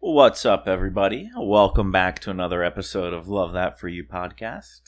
[0.00, 1.30] What's up, everybody?
[1.36, 4.80] Welcome back to another episode of Love That For You podcast.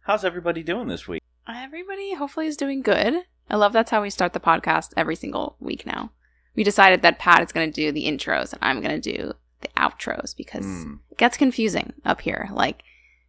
[0.00, 1.22] How's everybody doing this week?
[1.48, 3.14] Everybody hopefully is doing good.
[3.50, 6.12] I love that's how we start the podcast every single week now.
[6.54, 9.32] We decided that Pat is going to do the intros and I'm going to do
[9.60, 12.48] the outros because Mm, it gets confusing up here.
[12.52, 12.82] Like,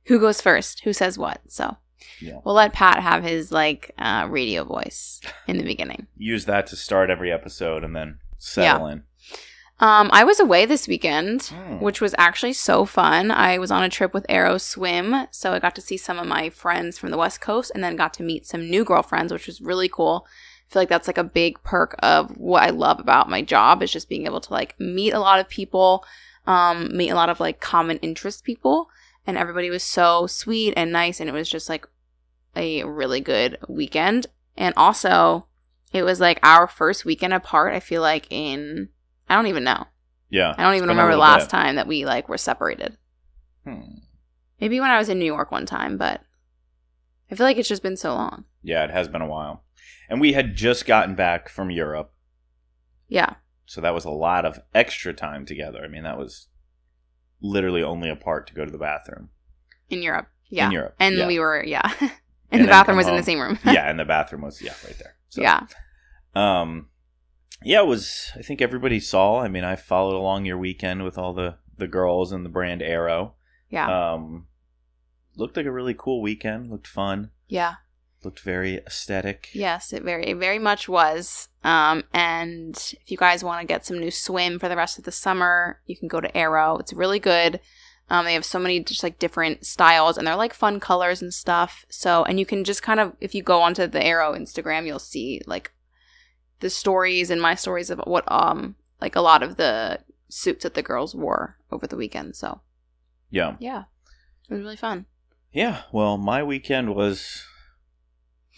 [0.05, 0.81] who goes first?
[0.85, 1.41] Who says what?
[1.47, 1.75] So
[2.21, 2.39] Yeah.
[2.45, 6.07] we'll let Pat have his like uh, radio voice in the beginning.
[6.15, 9.03] use that to start every episode and then settle in.
[9.79, 11.81] Um, I was away this weekend, Mm.
[11.81, 13.29] which was actually so fun.
[13.29, 16.25] I was on a trip with Arrow Swim, so I got to see some of
[16.25, 19.45] my friends from the West Coast, and then got to meet some new girlfriends, which
[19.45, 20.25] was really cool.
[20.69, 23.83] I feel like that's like a big perk of what I love about my job
[23.83, 26.03] is just being able to like meet a lot of people,
[26.47, 28.89] um, meet a lot of like common interest people,
[29.27, 31.87] and everybody was so sweet and nice, and it was just like
[32.55, 34.25] a really good weekend.
[34.57, 35.45] And also,
[35.93, 37.75] it was like our first weekend apart.
[37.75, 38.89] I feel like in
[39.29, 39.85] I don't even know.
[40.29, 40.53] Yeah.
[40.57, 41.51] I don't even remember the last bit.
[41.51, 42.97] time that we like were separated.
[43.63, 43.81] Hmm.
[44.59, 46.21] Maybe when I was in New York one time, but
[47.31, 48.45] I feel like it's just been so long.
[48.63, 49.63] Yeah, it has been a while.
[50.09, 52.13] And we had just gotten back from Europe,
[53.09, 53.35] Yeah.
[53.65, 55.81] so that was a lot of extra time together.
[55.83, 56.47] I mean, that was
[57.41, 59.29] literally only apart to go to the bathroom.
[59.89, 60.27] In Europe.
[60.49, 60.67] Yeah.
[60.67, 60.95] In Europe.
[60.99, 61.27] And yeah.
[61.27, 61.91] we were yeah.
[62.49, 63.59] And and the bathroom was in the same room.
[63.65, 65.15] yeah, and the bathroom was yeah, right there.
[65.27, 65.67] So, yeah.
[66.33, 66.87] Um,
[67.63, 68.31] yeah, it was.
[68.35, 69.39] I think everybody saw.
[69.41, 72.81] I mean, I followed along your weekend with all the the girls and the brand
[72.81, 73.33] Arrow.
[73.69, 74.13] Yeah.
[74.13, 74.47] Um,
[75.35, 76.69] looked like a really cool weekend.
[76.71, 77.31] Looked fun.
[77.47, 77.75] yeah.
[78.23, 79.49] Looked very aesthetic.
[79.53, 81.49] Yes, it very it very much was.
[81.63, 85.03] Um and if you guys want to get some new swim for the rest of
[85.05, 86.77] the summer, you can go to Arrow.
[86.77, 87.59] It's really good.
[88.09, 91.31] Um, they have so many just like different styles and they're like fun colors and
[91.31, 91.85] stuff.
[91.89, 94.97] So, and you can just kind of, if you go onto the Arrow Instagram, you'll
[94.97, 95.71] see like
[96.59, 100.73] the stories and my stories of what, um, like a lot of the suits that
[100.73, 102.35] the girls wore over the weekend.
[102.35, 102.61] So,
[103.29, 103.55] Yeah.
[103.59, 103.83] yeah,
[104.49, 105.05] it was really fun.
[105.51, 105.83] Yeah.
[105.91, 107.45] Well, my weekend was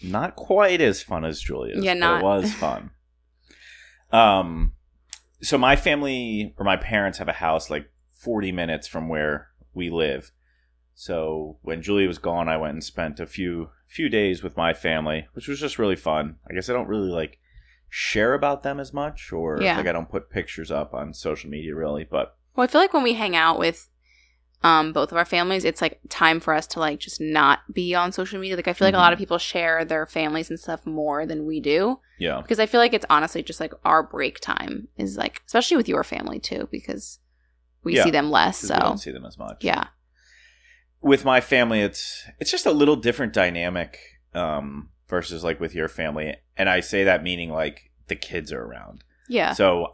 [0.02, 1.84] not quite as fun as Julia's.
[1.84, 2.90] Yeah, but not- it was fun.
[4.12, 4.72] um,
[5.42, 9.88] so my family or my parents have a house like 40 minutes from where we
[9.88, 10.32] live.
[10.94, 14.72] So when Julia was gone, I went and spent a few few days with my
[14.74, 16.36] family, which was just really fun.
[16.48, 17.38] I guess I don't really like
[17.90, 19.76] share about them as much, or Yeah.
[19.76, 22.04] like I don't put pictures up on social media really.
[22.04, 23.88] But Well, I feel like when we hang out with
[24.62, 27.94] um both of our families, it's like time for us to like just not be
[27.94, 28.56] on social media.
[28.56, 29.20] Like I feel like a lot of Mhm.
[29.22, 32.92] people share their families and stuff more than we do yeah, because I feel like
[32.94, 37.18] it's honestly just like our break time is like especially with your family too because
[37.82, 39.64] we Yeah, see them less, So we don't see them as much.
[39.64, 39.86] yeah,
[41.00, 43.98] with my family it's it's just a little different dynamic
[44.34, 48.62] um versus like with your family and i say that meaning like the kids are
[48.62, 49.92] around yeah, so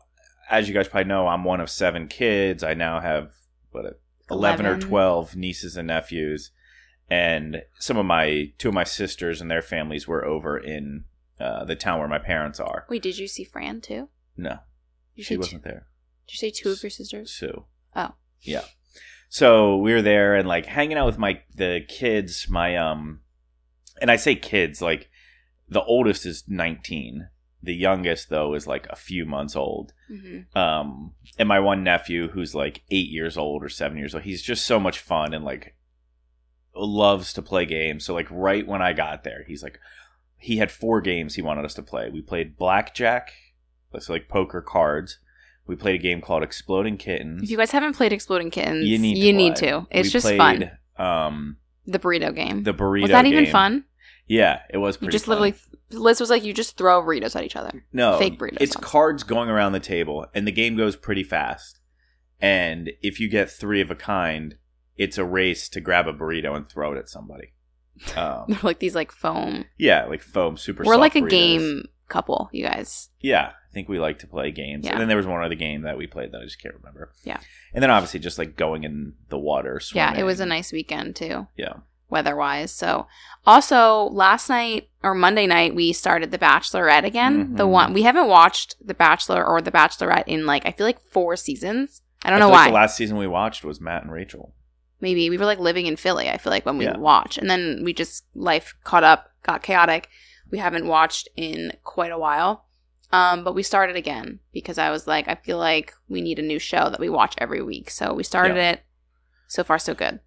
[0.51, 3.33] as you guys probably know i'm one of seven kids i now have
[3.71, 4.01] what
[4.31, 6.51] 11, or 12 nieces and nephews
[7.11, 11.05] and some of my two of my sisters and their families were over in
[11.39, 14.09] uh, the town where my parents are Wait, did you see Fran too?
[14.37, 14.59] no
[15.15, 15.87] You she wasn't there
[16.27, 17.31] Did you say two of your sisters?
[17.31, 17.65] Sue.
[17.95, 18.13] Oh.
[18.41, 18.63] Yeah.
[19.29, 23.21] So we were there and like hanging out with my the kids, my um
[24.01, 25.11] and I say kids, like
[25.69, 27.29] the oldest is 19.
[27.63, 29.93] The youngest though is like a few months old.
[30.11, 30.57] Mm-hmm.
[30.57, 34.25] Um and my one nephew who's like 8 years old or 7 years old.
[34.25, 35.75] He's just so much fun and like
[36.75, 38.05] loves to play games.
[38.05, 39.81] So like right when I got there, he's like
[40.39, 42.11] he had four games he wanted us to play.
[42.11, 43.33] We played blackjack,
[43.99, 45.19] so like poker cards.
[45.67, 47.43] We played a game called Exploding Kittens.
[47.43, 49.87] If you guys haven't played Exploding Kittens, You need to you need to.
[49.91, 50.71] It's We just played, fun.
[50.97, 51.57] Um,
[51.87, 52.63] The burrito game.
[52.65, 53.03] the burrito.
[53.03, 53.85] was that even fun?
[54.27, 54.99] Yeah, it was.
[55.01, 55.33] You just fun.
[55.41, 55.55] literally
[55.91, 57.85] Liz was like, you just throw burritos at each other.
[57.93, 58.59] no fake burritos.
[58.61, 61.81] It's cards going around the table, and the game goes pretty fast.
[62.41, 64.57] And if you get three of a kind,
[64.97, 67.53] it's a race to grab a burrito and throw it at somebody.
[68.15, 69.65] Um, They're like these like foam.
[69.79, 70.85] yeah, like foam, super.
[70.85, 71.31] We're like a burritos.
[71.31, 73.09] game couple, you guys.
[73.21, 74.85] Yeah, think we like to play games.
[74.87, 74.93] Yeah.
[74.93, 77.13] And then there was one other game that we played that I just can't remember.
[77.25, 77.39] Yeah.
[77.75, 79.81] And then obviously just like going in the water.
[79.95, 81.75] Yeah, it was a nice weekend too, Yeah.
[82.09, 82.73] weather wise.
[82.73, 83.07] So,
[83.47, 87.55] also last night or Monday night, we started The Bachelorette again.
[87.57, 87.71] The Mhm.
[87.71, 91.37] one we haven't watched The Bachelor or The Bachelorette in like I feel like four
[91.37, 92.03] seasons.
[92.25, 92.63] I don't I know why.
[92.63, 94.55] like the last season we watched was Matt and Rachel.
[95.01, 96.31] Maybe we were like living in Philly.
[96.31, 96.97] I feel like when we Yeah.
[96.97, 100.09] watch, and then we just life caught up, got chaotic.
[100.51, 102.66] We haven't watched in quite a while.
[103.13, 106.43] Um, but we started again because I was like, I feel like we need a
[106.43, 107.91] new show that we watch every week.
[107.91, 108.73] So we started Yeah.
[108.73, 108.81] it.
[109.49, 110.21] So far, so good.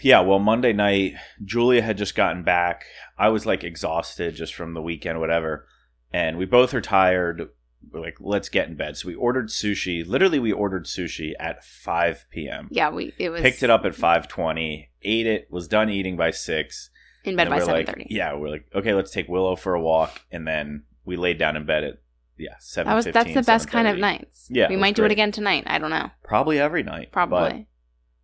[0.00, 1.14] Yeah, well, Monday night,
[1.44, 2.84] Julia had just gotten back.
[3.18, 5.66] I was like exhausted just from the weekend, whatever.
[6.12, 7.48] And we both are tired.
[7.90, 8.96] we're like, let's get in bed.
[8.96, 10.06] So we ordered sushi.
[10.06, 12.68] Literally, we ordered sushi at 5 p.m.
[12.70, 16.30] Yeah, we it was Picked it up at 5:20, ate it, was done eating by
[16.30, 16.90] six.
[17.24, 18.06] in bed by we're seven like, thirty.
[18.08, 21.56] Yeah, we're like, okay, let's take Willow for a walk, and then we laid down
[21.56, 21.94] in bed at
[22.42, 22.90] yeah seven.
[22.90, 24.46] That was that's the best kind of nights.
[24.50, 25.64] Yeah, we might do it again tonight.
[25.66, 26.10] I don't know.
[26.22, 27.08] Probably every night.
[27.12, 27.68] but- Probably.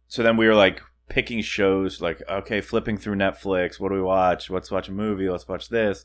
[0.09, 3.81] so then we were like picking shows, like okay, flipping through Netflix.
[3.81, 4.50] What do we watch?
[4.50, 5.29] Let's watch a movie.
[5.31, 6.05] Let's watch this.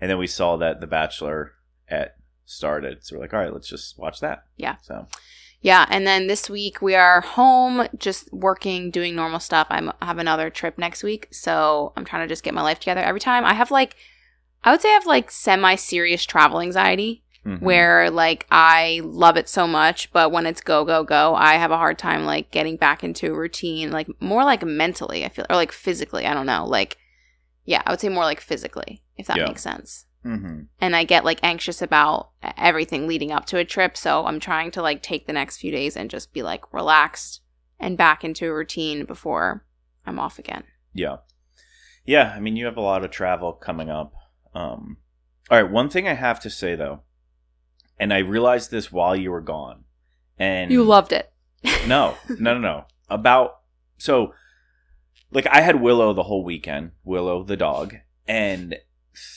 [0.00, 1.52] And then we saw that The Bachelor
[1.88, 4.44] at started, so we're like, all right, let's just watch that.
[4.56, 4.76] Yeah.
[4.82, 5.06] So
[5.62, 9.66] Yeah, and then this week we are home, just working, doing normal stuff.
[9.70, 12.80] I'm, I have another trip next week, so I'm trying to just get my life
[12.80, 13.00] together.
[13.00, 13.96] Every time I have like,
[14.62, 17.60] I would say I have like semi-serious travel anxiety, mhm.
[17.60, 21.70] where like I love it so much, but when it's go go go, I have
[21.70, 25.24] a hard time like getting back into a routine, like more like mentally.
[25.24, 26.26] I feel or like physically.
[26.26, 26.96] I don't know, like
[27.64, 29.46] yeah, I would say more like physically, if that Yeah.
[29.46, 30.68] makes sense Mhm.
[30.80, 33.96] and I get like anxious about everything leading up to a trip.
[33.96, 37.42] So I'm trying to like take the next few days and just be like relaxed
[37.78, 39.64] and back into a routine before
[40.06, 40.64] I'm off again.
[40.94, 41.16] Yeah.
[42.06, 44.12] Yeah, I mean you have a lot of travel coming up.
[44.54, 44.96] Um
[45.50, 47.00] all right, one thing I have to say though,
[47.98, 49.84] and I realized this while you were gone.
[50.38, 51.32] And You loved it.
[51.86, 52.84] No, no, no, no.
[53.08, 53.60] About
[53.98, 54.34] so,
[55.30, 56.92] like I had Willow the whole weekend.
[57.04, 57.96] Willow the dog,
[58.26, 58.76] and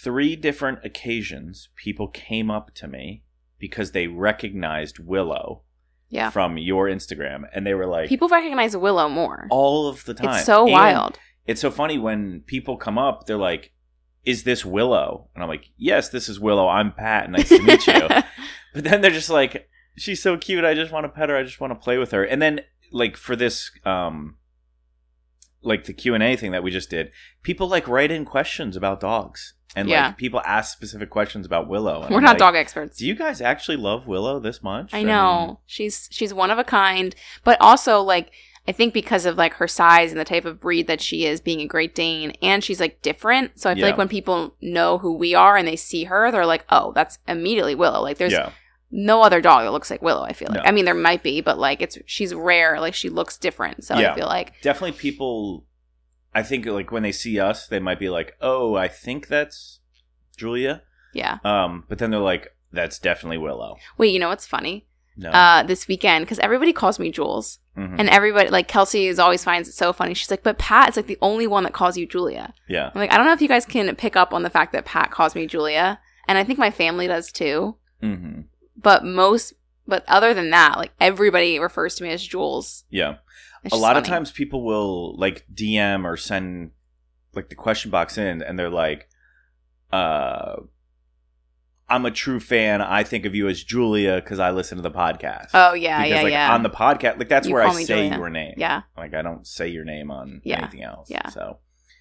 [0.04, 3.24] three different occasions, people came up to me
[3.60, 5.62] because they recognized Willow
[6.10, 6.30] Yeah.
[6.32, 9.48] from your Instagram, and they were like, People recognize Willow more.
[9.52, 10.36] all of the time.
[10.36, 11.20] It's so And wild.
[11.46, 13.72] It's so funny when people come up, they're like,
[14.28, 16.68] "Is this Willow?" And I'm like, "Yes, this is Willow.
[16.68, 17.30] I'm Pat.
[17.32, 18.08] Nice to meet you."
[18.74, 20.64] But then they're just like, she's so cute.
[20.64, 21.36] I just want to pet her.
[21.38, 22.24] I just want to play with her.
[22.24, 22.60] And then
[22.92, 24.36] like for this, um,
[25.64, 28.76] like the Q and A thing that we just did, people like write in questions
[28.76, 30.08] about dogs, and Yeah.
[30.08, 32.02] like people ask specific questions about Willow.
[32.04, 32.98] And We're I'm not like, dog experts.
[32.98, 34.94] Do you guys actually love Willow this much?
[34.94, 35.60] I know.
[35.66, 38.32] she's she's one of a kind, but also like
[38.68, 41.40] I think because of like her size and the type of breed that she is,
[41.40, 43.60] being a Great Dane, and she's like different.
[43.60, 43.90] So I feel Yeah.
[43.92, 47.20] like when people know who we are and they see her, they're like, "Oh, that's
[47.28, 48.52] immediately Willow." Like there's yeah,
[48.92, 50.24] no other dog that looks like Willow.
[50.24, 50.64] I feel like.
[50.64, 50.70] No.
[50.70, 52.80] I mean, there might be, but like it's she's rare.
[52.82, 53.84] Like she looks different.
[53.86, 54.12] So Yeah.
[54.12, 55.66] I feel like definitely people.
[56.36, 59.80] I think like when they see us, they might be like, "Oh, I think that's
[60.36, 61.38] Julia," yeah.
[61.44, 64.86] um, but then they're like, "That's definitely Willow." Wait, you know what's funny?
[65.18, 67.96] No, Uh, this weekend because everybody calls me Jules, Mhm.
[68.00, 70.14] and everybody like Kelsey is always finds it so funny.
[70.14, 73.00] She's like, "But Pat is like the only one that calls you Julia." yeah, I'm
[73.02, 75.10] like, I don't know if you guys can pick up on the fact that Pat
[75.12, 77.76] calls me Julia, and I think my family does too.
[78.02, 78.42] hmm
[78.76, 79.54] But most,
[79.88, 82.84] but other than that, like everybody refers to me as Jules.
[82.90, 83.16] yeah.
[83.64, 86.72] It's a lot of times people will like DM or send
[87.34, 89.10] like the question box in and they're like
[89.92, 90.58] uh
[91.90, 92.82] I'm a true fan.
[92.82, 95.50] I think of you as Julia because I listen to the podcast.
[95.54, 96.54] Oh yeah, because yeah, like yeah.
[96.54, 98.18] on the podcast, like that's You where I say Julia.
[98.18, 98.56] your name.
[98.58, 100.60] yeah, Like I don't say your name on Yeah.
[100.60, 101.10] anything else.
[101.10, 101.30] Yeah.
[101.30, 101.60] So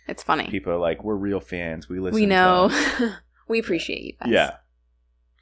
[0.08, 0.48] it's funny.
[0.48, 1.88] people are like, we're real fans.
[1.88, 2.14] We listen.
[2.20, 2.68] we know.
[2.68, 3.14] them."
[3.48, 4.32] we appreciate you guys.
[4.32, 4.50] Yeah.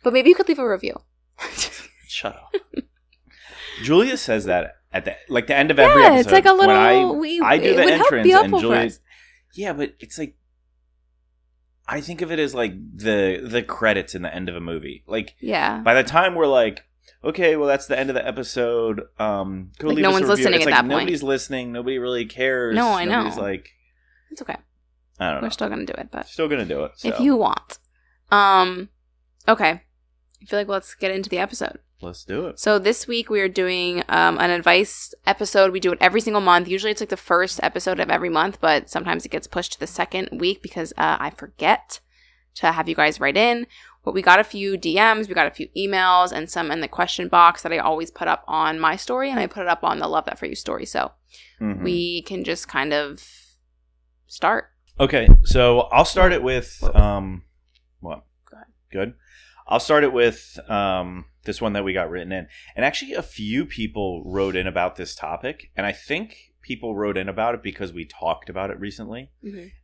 [0.02, 1.00] but maybe you could leave a review.
[2.08, 2.55] Shut up.
[3.82, 6.14] Julia says that at the like the end of every episode.
[6.14, 6.76] yeah, it's like a when little.
[6.76, 8.91] I, we, I do the entrance and Julia.
[9.55, 10.37] Yeah, but it's like
[11.86, 15.02] I think of it as like the the credits in the end of a movie.
[15.06, 16.84] Like Yeah, by the time we're like,
[17.22, 19.02] okay, well that's the end of the episode.
[19.19, 20.88] Um, go Like, leave no one's listening It's at like that point.
[20.88, 21.72] Nobody's listening.
[21.72, 22.74] Nobody really cares.
[22.74, 23.19] No, I know.
[23.19, 23.70] Nobody's like,
[24.31, 24.56] it's okay.
[25.19, 25.46] I don't know.
[25.46, 26.93] We're still gonna do it, but Still gonna do it.
[26.96, 27.79] So if you want,
[28.31, 28.88] um,
[29.46, 29.82] okay.
[30.43, 31.79] I feel like let's get into the episode.
[32.05, 32.58] Let's do it.
[32.61, 35.73] So this week we are doing um, an advice episode.
[35.73, 36.69] We do it every single month.
[36.69, 39.81] Usually it's like the first episode of every month, but sometimes it gets pushed to
[39.81, 42.01] the second week because uh, I forget
[42.56, 43.67] to have you guys write in.
[44.05, 46.89] But we got a few DMs, we got a few emails, and some in the
[46.89, 49.82] question box that I always put up on my story, and I put it up
[49.82, 50.84] on the Love That For You story.
[50.84, 51.13] So
[51.61, 51.82] Mhm.
[51.82, 53.25] we can just kind of
[54.27, 54.70] start.
[55.01, 57.44] Okay, so I'll start it with um,
[58.01, 58.25] what?
[58.53, 58.67] Ahead.
[58.93, 59.15] Good.
[59.67, 63.22] I'll start it with um this one that we got written in, and actually a
[63.22, 67.63] few people wrote in about this topic, and I think people wrote in about it
[67.63, 69.31] because we talked about it recently,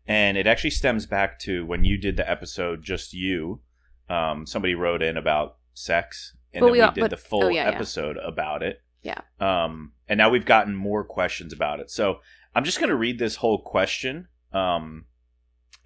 [0.07, 3.61] and it actually stems back to when you did the episode just you.
[4.09, 7.49] Um, somebody wrote in about sex, and then we we, did but- the full oh,
[7.49, 7.75] yeah, yeah.
[7.75, 8.83] episode about it.
[9.03, 9.21] Yeah.
[9.41, 11.91] Um, and now we've gotten more questions about it.
[11.91, 12.21] So
[12.55, 14.29] I'm just going to read this whole question.
[14.53, 15.07] Um,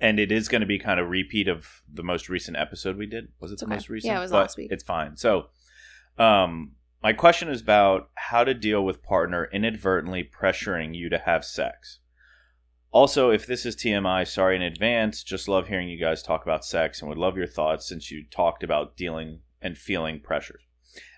[0.01, 3.07] and it is going to be kind of repeat of the most recent episode we
[3.07, 3.29] did.
[3.41, 3.75] Was it It's the okay.
[3.77, 4.13] most recent?
[4.13, 4.73] Yeah, it was But last week.
[4.73, 5.17] It's fine.
[5.17, 5.47] So,
[6.19, 11.45] um, my question is about how to deal with partner inadvertently pressuring you to have
[11.45, 11.99] sex.
[12.91, 15.25] Also, if this is TMI, sorry in advance.
[15.25, 18.25] Just love hearing you guys talk about sex and would love your thoughts since you
[18.31, 20.63] talked about dealing and feeling pressures.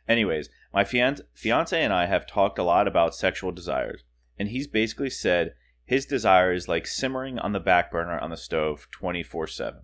[0.08, 4.04] Anyways, my fian- fiance and I have talked a lot about sexual desires,
[4.38, 8.36] and he's basically said his desire is like simmering on the back burner on the
[8.36, 9.82] stove 24 7,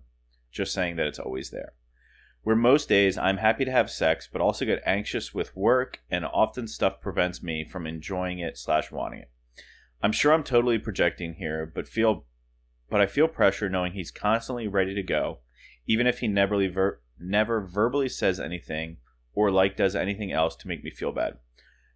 [0.51, 1.73] just saying that it's always there.
[2.43, 6.25] Where most days I'm happy to have sex, but also get anxious with work, and
[6.25, 9.29] often stuff prevents me from enjoying it slash wanting it.
[10.01, 12.25] I'm sure I'm totally projecting here, but feel,
[12.89, 15.39] but I feel pressure knowing he's constantly ready to go,
[15.87, 18.97] even if he never ver- never verbally says anything
[19.33, 21.37] or like does anything else to make me feel bad.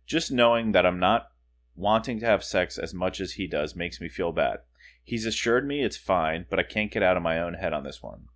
[0.05, 1.27] Just knowing that I'm not
[1.75, 4.59] wanting to have sex as much as he does makes me feel bad.
[5.03, 7.83] He's assured me it's fine, but I can't get out of my own head on
[7.83, 8.27] this one.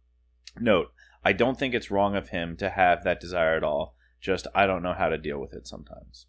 [0.60, 0.92] Note,
[1.24, 3.96] I don't think it's wrong of him to have that desire at all.
[4.20, 6.26] Just I don't know how to deal with it sometimes.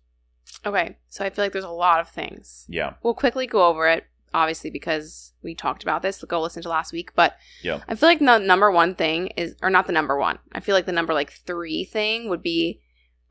[0.65, 2.67] Okay, so I feel like there's a lot of things.
[2.69, 2.95] Yeah.
[3.03, 6.23] We'll quickly go over it, obviously, because we talked about this.
[6.23, 7.13] Go listen to last week.
[7.15, 7.81] But Yeah.
[7.89, 10.75] I feel like the number one thing is, or not the number one, I feel
[10.75, 12.81] like the number like three thing would be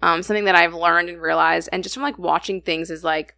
[0.02, 3.36] um, something that I've learned and realized, and just from like watching things is like,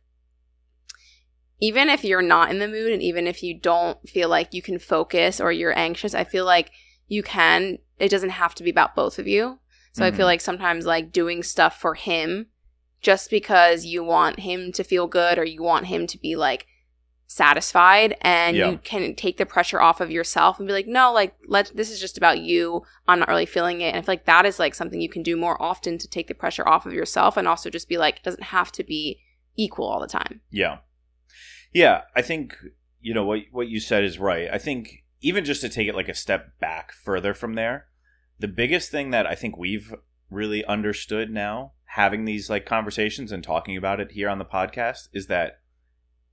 [1.59, 4.61] even if you're not in the mood and even if you don't feel like you
[4.61, 6.71] can focus or you're anxious, I feel like
[7.07, 9.59] you can, it doesn't have to be about both of you.
[9.91, 10.29] So I feel Mhm.
[10.29, 12.47] like sometimes like doing stuff for him
[13.01, 16.65] just because you want him to feel good or you want him to be like
[17.27, 18.69] satisfied and Yeah.
[18.71, 21.89] you can take the pressure off of yourself and be like no like let this
[21.89, 24.59] is just about you i'm not really feeling it and i feel like that is
[24.59, 27.47] like something you can do more often to take the pressure off of yourself and
[27.47, 29.19] also just be like it doesn't have to be
[29.55, 30.79] equal all the time Yeah.
[31.73, 32.55] Yeah, I think
[33.01, 34.47] you know what what you said is right.
[34.51, 37.87] I think even just to take it like a step back further from there,
[38.39, 39.95] the biggest thing that I think we've
[40.29, 45.07] really understood now having these like conversations and talking about it here on the podcast
[45.13, 45.59] is that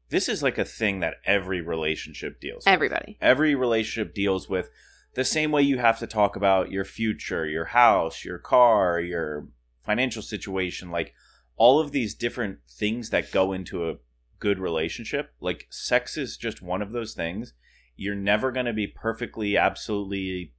[0.09, 2.73] this is like a thing that every relationship deals with.
[2.73, 4.71] everybody every relationship deals with
[5.15, 9.49] the same way you have to talk about your future, your house, your car, your
[9.85, 11.15] financial situation, like
[11.57, 13.97] all of these different things that go into a
[14.39, 15.33] good relationship.
[15.41, 17.55] Like sex is just one of those things.
[18.01, 20.55] You're never going to be perfectly absolutely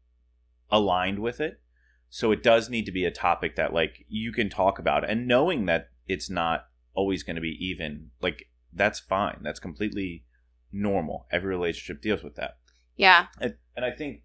[0.70, 1.60] aligned with it.
[2.08, 5.28] So it does need to be a topic that like you can talk about and
[5.28, 9.40] knowing that it's not always going to be even like that's fine.
[9.42, 10.24] That's completely
[10.72, 11.26] normal.
[11.32, 12.58] Every relationship deals with that.
[12.96, 14.22] yeah And, and I think,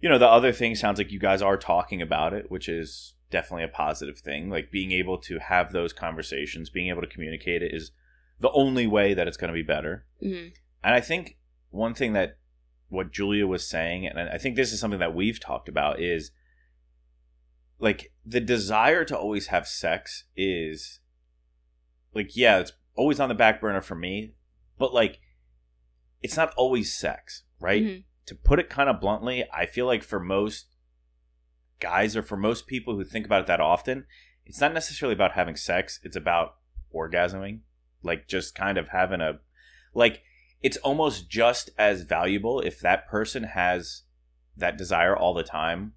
[0.00, 3.14] you know, the other thing sounds like you guys are talking about it, which is
[3.30, 4.50] definitely a positive thing.
[4.50, 7.92] Like being able to have those conversations, being able to communicate it is
[8.40, 10.04] the only way that it's going to be better.
[10.20, 10.48] hmm
[10.82, 11.36] And I think
[11.70, 12.38] one thing that
[12.90, 16.32] what Julia was saying, and I think this is something that we've talked about, is
[17.78, 21.00] like the desire to always have sex is
[22.12, 24.34] like, yeah, it's always on the back burner for me,
[24.76, 25.20] but like,
[26.20, 27.82] it's not always sex, right?
[27.82, 28.04] Mhm.
[28.26, 30.66] To put it kind of bluntly, I feel like for most
[31.78, 34.06] guys or for most people who think about it that often,
[34.44, 36.56] it's not necessarily about having sex, it's about
[36.94, 37.60] orgasming,
[38.02, 39.38] like just kind of having a
[39.94, 40.22] like
[40.62, 44.02] it's almost just as valuable if that person has
[44.56, 45.92] that desire all the time.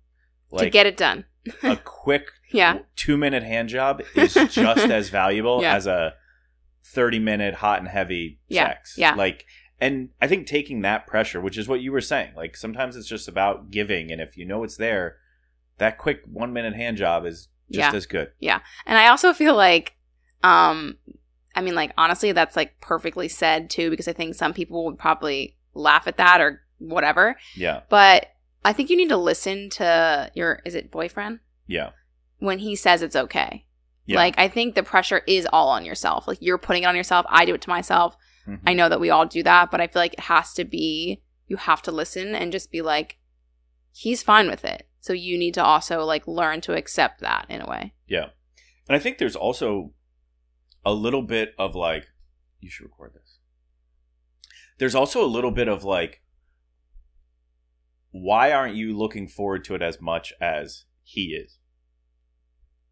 [0.58, 1.26] to get it done
[1.64, 5.76] a quick yeah two minute hand job is just as valuable Yeah.
[5.76, 6.14] as a
[6.86, 8.96] 30 minute hot and heavy Yeah, sex.
[8.98, 9.16] yeah.
[9.16, 9.46] Like,
[9.82, 13.08] and I think taking that pressure, which is what you were saying, like sometimes it's
[13.08, 14.12] just about giving.
[14.12, 15.18] And if you know it's there,
[15.80, 17.98] that quick one minute hand job is just Yeah.
[17.98, 18.32] as good.
[18.40, 18.60] Yeah.
[18.86, 19.96] And I also feel like,
[20.44, 20.98] um,
[21.56, 24.98] I mean, like, honestly, that's like perfectly said too, because I think some people would
[24.98, 27.36] probably laugh at that or whatever.
[27.56, 27.82] Yeah.
[27.90, 28.28] But
[28.66, 31.40] I think you need to listen to your, is it boyfriend?
[31.68, 31.92] Yeah.
[32.40, 33.66] When he says it's okay.
[34.06, 34.18] Yeah.
[34.18, 36.28] Like, I think the pressure is all on yourself.
[36.28, 37.26] Like, you're putting it on yourself.
[37.30, 38.18] I do it to myself.
[38.48, 38.60] Mhm.
[38.68, 41.22] I know that we all do that, but I feel like it has to be,
[41.48, 43.18] you have to listen and just be like,
[43.92, 44.88] he's fine with it.
[45.00, 47.94] So you need to also like learn to accept that in a way.
[48.08, 48.30] Yeah.
[48.88, 49.94] And I think there's also
[50.86, 52.08] a little bit of like,
[52.60, 53.40] you should record this.
[54.80, 56.22] There's also a little bit of like,
[58.12, 61.58] why aren't you looking forward to it as much as he is?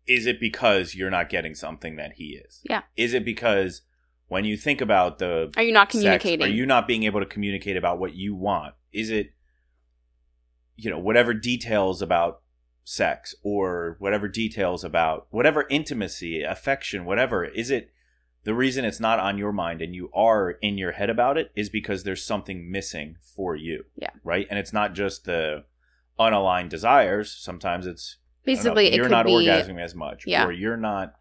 [0.08, 2.62] Is it because you're not getting something that he is?
[2.64, 2.82] Yeah.
[2.98, 3.84] Is it because
[4.28, 6.46] when you think about the Are you not sex, communicating?
[6.46, 8.74] are you not being able to communicate about what you want?
[8.92, 9.32] Is it,
[10.76, 12.42] you know, whatever details about
[12.92, 17.46] sex or whatever details about whatever intimacy, affection, whatever?
[17.46, 17.92] Is it
[18.44, 21.52] the reason it's not on your mind and you are in your head about it
[21.56, 23.86] is because there's something missing for you?
[23.96, 24.10] Yeah.
[24.24, 24.48] Right?
[24.50, 25.64] And it's not just the
[26.20, 27.32] unaligned desires.
[27.32, 30.46] Sometimes it's don't know, Basically, you're not be orgasming as much, Yeah.
[30.46, 31.16] or you're not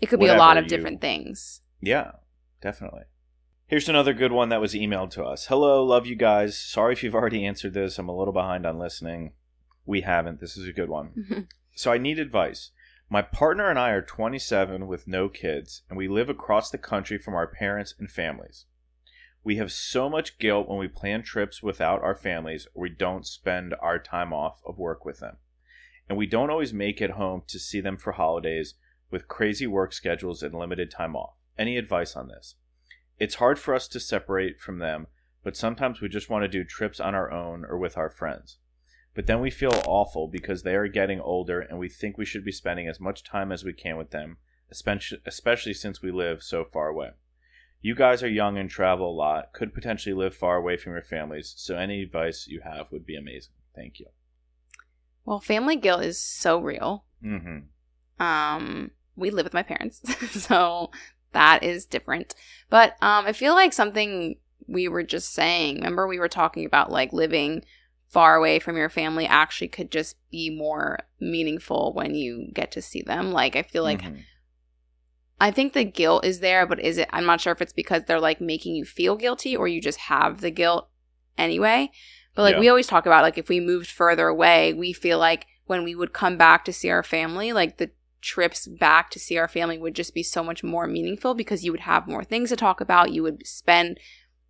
[0.00, 1.60] it could be a lot of you- different things.
[1.80, 2.12] yeah,
[2.60, 3.02] definitely.
[3.66, 5.46] Here's another good one that was emailed to us.
[5.46, 6.58] Hello, love you guys.
[6.58, 7.98] Sorry if you've already answered this.
[7.98, 9.32] I'm a little behind on listening.
[9.84, 10.40] We haven't.
[10.40, 11.10] This is a good one.
[11.18, 11.40] Mm-hmm.
[11.74, 12.70] So I need advice.
[13.08, 17.18] My partner and I are 27 with no kids, and we live across the country
[17.18, 18.64] from our parents and families.
[19.44, 23.26] We have so much guilt when we plan trips without our families or we don't
[23.26, 25.38] spend our time off of work with them.
[26.08, 28.74] And we don't always make it home to see them for holidays
[29.10, 31.34] with crazy work schedules and limited time off.
[31.58, 32.54] Any advice on this?
[33.18, 35.06] It's hard for us to separate from them,
[35.42, 38.58] but sometimes we just want to do trips on our own or with our friends.
[39.14, 42.44] But then we feel awful because they are getting older and we think we should
[42.44, 44.38] be spending as much time as we can with them,
[44.70, 47.10] especially, especially since we live so far away.
[47.82, 51.02] You guys are young and travel a lot, could potentially live far away from your
[51.02, 53.54] families, so any advice you have would be amazing.
[53.74, 54.06] Thank you.
[55.24, 57.04] Well, family guilt is so real.
[57.24, 58.22] Mm-hmm.
[58.22, 60.00] Um, we live with my parents,
[60.30, 60.90] so
[61.32, 62.34] that is different.
[62.70, 64.36] But um, I feel like something
[64.68, 65.76] we were just saying.
[65.76, 67.64] Remember, we were talking about like living
[68.12, 72.82] far away from your family actually could just be more meaningful when you get to
[72.82, 73.32] see them.
[73.32, 74.24] Like, I feel like Mhm.
[75.40, 77.08] I think the guilt is there, but is it?
[77.10, 79.98] I'm not sure if it's because they're like making you feel guilty or you just
[79.98, 80.88] have the guilt
[81.36, 81.90] anyway.
[82.34, 82.60] But like Yeah.
[82.60, 85.94] we always talk about, like if we moved further away, we feel like when we
[85.94, 87.90] would come back to see our family, like the
[88.20, 91.72] trips back to see our family would just be so much more meaningful because you
[91.72, 93.10] would have more things to talk about.
[93.12, 93.98] You would spend,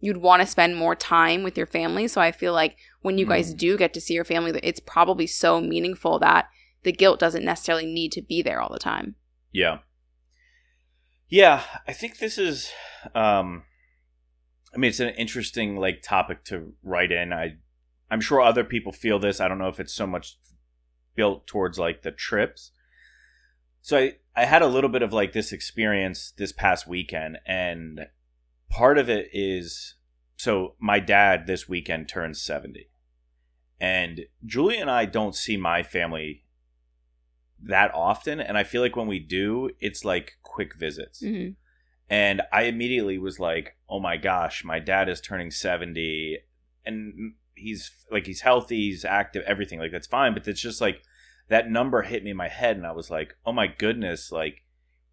[0.00, 2.06] you'd want to spend more time with your family.
[2.06, 3.58] So I feel like when you guys Mhm.
[3.58, 6.48] do get to see your family, it's probably so meaningful that
[6.84, 9.14] the guilt doesn't necessarily need to be there all the time.
[9.52, 9.78] Yeah.
[11.28, 12.72] Yeah, I think this is
[13.14, 13.64] um
[14.74, 17.32] I mean it's an interesting like topic to write in.
[17.32, 17.56] I
[18.10, 19.40] I'm sure other people feel this.
[19.40, 20.38] I don't know if it's so much
[21.14, 22.72] built towards like the trips.
[23.80, 28.08] So I I had a little bit of like this experience this past weekend and
[28.70, 29.96] part of it is
[30.36, 32.88] so my dad this weekend turns 70.
[33.82, 36.44] And Julie and I don't see my family
[37.60, 41.20] that often and I feel like when we do it's like quick visits.
[41.20, 41.50] hmm
[42.08, 46.38] And I immediately was like, "Oh my gosh, my dad is turning 70
[46.86, 49.80] and he's like he's healthy, he's active, everything.
[49.80, 51.02] Like that's fine, but it's just like
[51.48, 54.62] that number hit me in my head and I was like, "Oh my goodness, like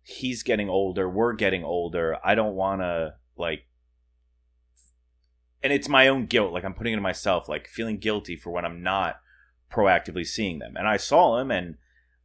[0.04, 2.17] he's getting older, we're getting older.
[2.24, 3.62] I don't want to like
[5.63, 8.50] and it's my own guilt, like I'm putting it on myself, like feeling guilty for
[8.52, 9.19] when I'm not
[9.72, 10.76] proactively seeing them.
[10.78, 11.76] And I saw him and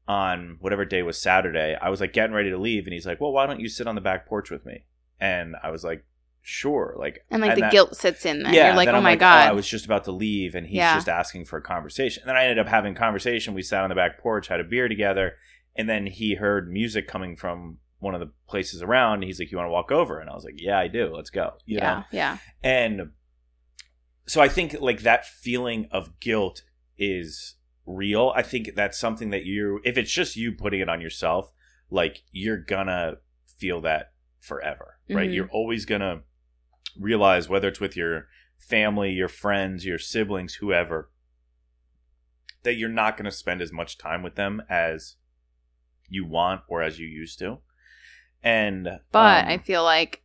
[0.07, 3.21] on whatever day was Saturday, I was like getting ready to leave, and he's like,
[3.23, 4.85] "Well, why don't you sit on the back porch with me?"
[5.19, 6.05] And I was like,
[6.43, 8.53] "Sure." Like, And like the that- guilt sits in there.
[8.53, 9.49] You're like, oh I'm my like, oh, God.
[9.49, 10.95] I was just about to leave, and he's Yeah.
[10.95, 12.23] just asking for a conversation.
[12.23, 13.55] And then I ended up having a conversation.
[13.55, 15.37] We sat on the back porch, had a beer together,
[15.75, 19.23] and then he heard music coming from one of the places around.
[19.23, 21.15] He's like, "You want to walk over?" And I was like, "Yeah, I do.
[21.17, 22.05] Let's go." You yeah, know?
[22.11, 22.39] yeah.
[22.63, 23.13] And
[24.27, 26.63] so I think like that feeling of guilt
[26.99, 27.57] is
[27.87, 28.33] real.
[28.35, 31.53] I think that's something that you if it's just you putting it on yourself,
[31.91, 33.17] like you're gonna
[33.59, 35.31] feel that forever, right?
[35.31, 35.35] Mhm.
[35.35, 36.23] You're always gonna
[36.99, 41.11] realize whether it's with your family, your friends, your siblings, whoever,
[42.63, 45.17] that you're not gonna spend as much time with them as
[46.09, 47.59] you want or as you used to.
[48.43, 50.23] And But um, I feel like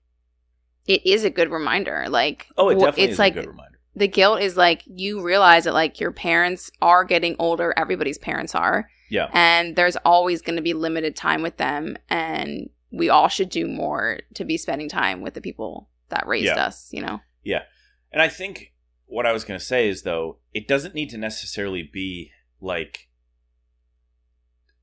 [0.87, 2.07] it is a good reminder.
[2.09, 3.68] Like, oh, it definitely it's is like a good reminder.
[3.99, 7.73] The guilt is like you realize that like your parents are getting older.
[7.77, 9.29] Everybody's parents are, Yeah.
[9.33, 13.67] and there's always going to be limited time with them, and we all should do
[13.67, 16.65] more to be spending time with the people that raised Yeah.
[16.65, 16.89] us.
[16.91, 17.19] You know?
[17.43, 17.63] Yeah.
[18.11, 18.73] And I think
[19.05, 22.31] what I was going to say is, though, it doesn't need to necessarily be
[22.61, 23.07] like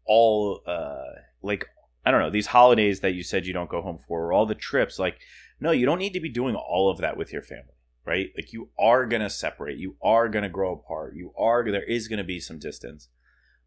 [0.04, 1.66] all, uh, like,
[2.04, 4.46] I don't know, these holidays that you said you don't go home for, or all
[4.46, 4.98] the trips.
[4.98, 5.18] Like,
[5.60, 7.74] no, you don't need to be doing all of that with your family,
[8.06, 8.30] right?
[8.36, 11.82] Like, you are going to separate, you are going to grow apart, you are, there
[11.82, 13.08] is going to be some distance,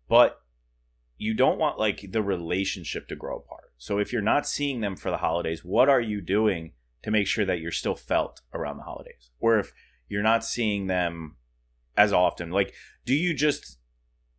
[0.08, 0.40] but
[1.18, 3.74] you don't want like the relationship to grow apart.
[3.78, 6.72] So if you're not seeing them for the holidays, what are you doing
[7.04, 9.30] to make sure that you're still felt around the holidays?
[9.40, 9.74] Or if
[10.08, 11.36] you're not seeing them
[11.98, 12.74] as often, like
[13.06, 13.78] do you just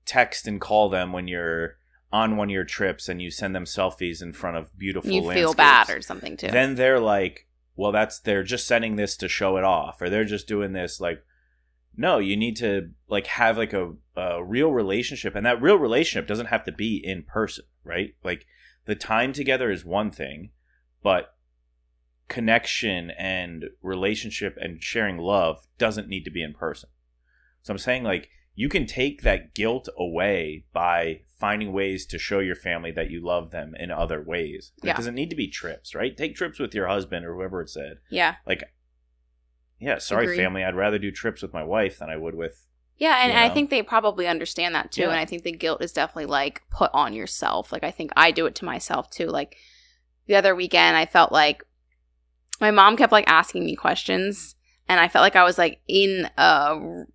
[0.07, 1.77] text and call them when you're
[2.13, 5.31] on one of your trips and you send them selfies in front of beautiful you
[5.31, 6.49] feel bad or something too.
[6.49, 7.47] then they're like,
[7.81, 11.01] well, that's they're just sending this to show it off, or they're just doing this
[11.01, 11.25] like.
[11.97, 16.29] No, you need to like have like a, a real relationship, and that real relationship
[16.29, 18.15] doesn't have to be in person, right?
[18.23, 18.45] Like
[18.85, 20.51] the time together is one thing,
[21.03, 21.35] but
[22.29, 26.91] connection and relationship and sharing love doesn't need to be in person.
[27.63, 28.29] So I'm saying like
[28.61, 33.19] you can take that guilt away by finding ways to show your family that you
[33.19, 34.73] love them in other ways.
[34.83, 34.91] Yeah.
[34.93, 36.15] It doesn't need to be trips, right?
[36.15, 38.01] Take trips with your husband or whoever it said.
[38.11, 38.65] yeah, Like,
[39.79, 40.37] yeah, sorry, Agreed.
[40.37, 40.63] family.
[40.63, 42.67] I'd rather do trips with my wife than I would with
[42.99, 45.05] Yeah, and You I think they probably understand that too.
[45.05, 45.09] Yeah.
[45.09, 47.73] And I think the guilt is definitely like put on yourself.
[47.73, 49.29] Like I think I do it to myself too.
[49.29, 49.57] Like
[50.27, 51.65] the other weekend, I felt like
[52.61, 54.55] my mom kept like asking me questions,
[54.87, 57.07] and I felt like I was like in a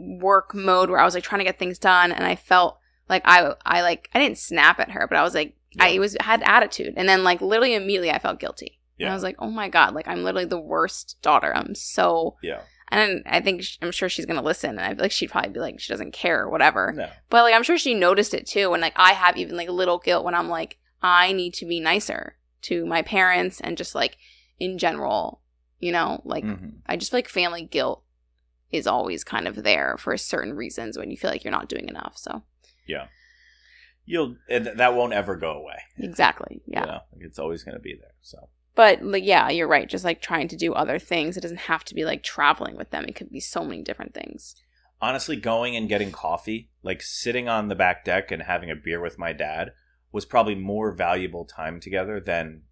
[0.00, 3.22] work mode where I was like trying to get things done, and I felt like
[3.24, 6.00] I I like I didn't snap at her, but I was like I Yeah.
[6.00, 8.78] was had attitude, and then like literally immediately I felt guilty.
[8.98, 11.54] And I was like, oh my god, like I'm literally the worst daughter.
[11.56, 12.60] I'm so Yeah.
[12.90, 15.50] and I think sh- I'm sure she's gonna listen, and I feel like she'd probably
[15.52, 16.92] be like, she doesn't care or whatever.
[16.92, 17.08] No.
[17.30, 19.72] But like, I'm sure she noticed it too, and like, I have even like a
[19.72, 23.94] little guilt when I'm like, I need to be nicer to my parents and just
[23.94, 24.18] like
[24.58, 25.40] in general,
[25.78, 26.72] you know, like Mhm.
[26.86, 28.02] I just feel like family guilt
[28.72, 31.88] is always kind of there for certain reasons when you feel like you're not doing
[31.88, 32.16] enough.
[32.16, 32.42] So
[32.86, 33.06] yeah,
[34.06, 35.78] You'll and that won't ever go away.
[35.98, 36.80] exactly, yeah.
[36.80, 37.00] You know?
[37.20, 38.14] It's always going to be there.
[38.22, 39.88] So But like, yeah, you're right.
[39.88, 41.36] Just like trying to do other things.
[41.36, 43.04] It doesn't have to be like traveling with them.
[43.04, 44.56] It could be so many different things.
[45.00, 49.00] honestly, going and getting coffee, like sitting on the back deck and having a beer
[49.00, 49.72] with my dad,
[50.12, 52.62] was probably more valuable time together than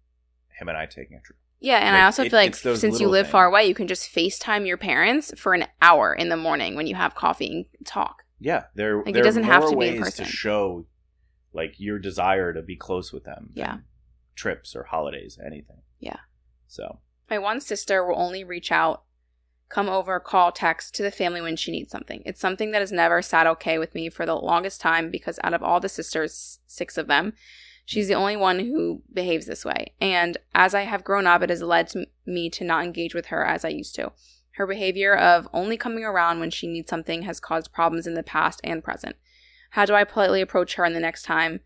[0.59, 1.37] him and I taking a trip.
[1.61, 3.87] Yeah, and Like, I also it- feel like since you live far away, you can
[3.87, 7.85] just FaceTime your parents for an hour in the morning when you have coffee and
[7.85, 8.23] talk.
[8.39, 8.99] Yeah, there.
[9.01, 10.25] it there it doesn't have to be in ways person.
[10.25, 10.85] to show,
[11.51, 13.49] like your desire to be close with them.
[13.53, 13.77] Yeah.
[14.35, 15.81] trips or holidays, anything.
[15.99, 16.15] Yeah.
[16.67, 19.03] So My one sister will only reach out,
[19.67, 22.23] come over, call, text to the family when she needs something.
[22.25, 25.53] It's something that has never sat okay with me for the longest time because out
[25.53, 27.33] of all the sisters, six of them,
[27.89, 29.93] she's the only one who behaves this way.
[29.99, 33.27] And as I have grown up, it has led to me to not engage with
[33.27, 34.11] her as I used to.
[34.51, 38.21] Her behavior of only coming around when she needs something has caused problems in the
[38.21, 39.15] past and present.
[39.71, 41.61] How do I politely approach her in the next time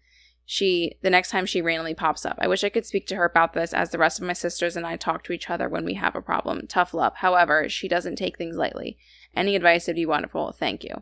[0.46, 2.38] she the next time she randomly pops up?
[2.40, 4.78] I wish I could speak to her about this as the rest of my sisters
[4.78, 6.68] and I talk to each other when we have a problem.
[6.68, 7.16] Tough love.
[7.18, 8.98] However, she doesn't take things lightly.
[9.36, 10.54] Any advice would be wonderful.
[10.54, 11.02] Thank you.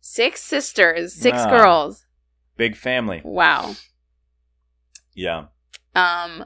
[0.00, 1.50] Six sisters, six Wow.
[1.50, 2.04] girls.
[2.56, 3.22] big family.
[3.24, 3.76] Wow.
[5.14, 5.46] Yeah.
[5.94, 6.44] Um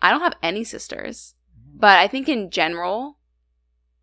[0.00, 1.34] I don't have any sisters.
[1.74, 3.18] But I think in general,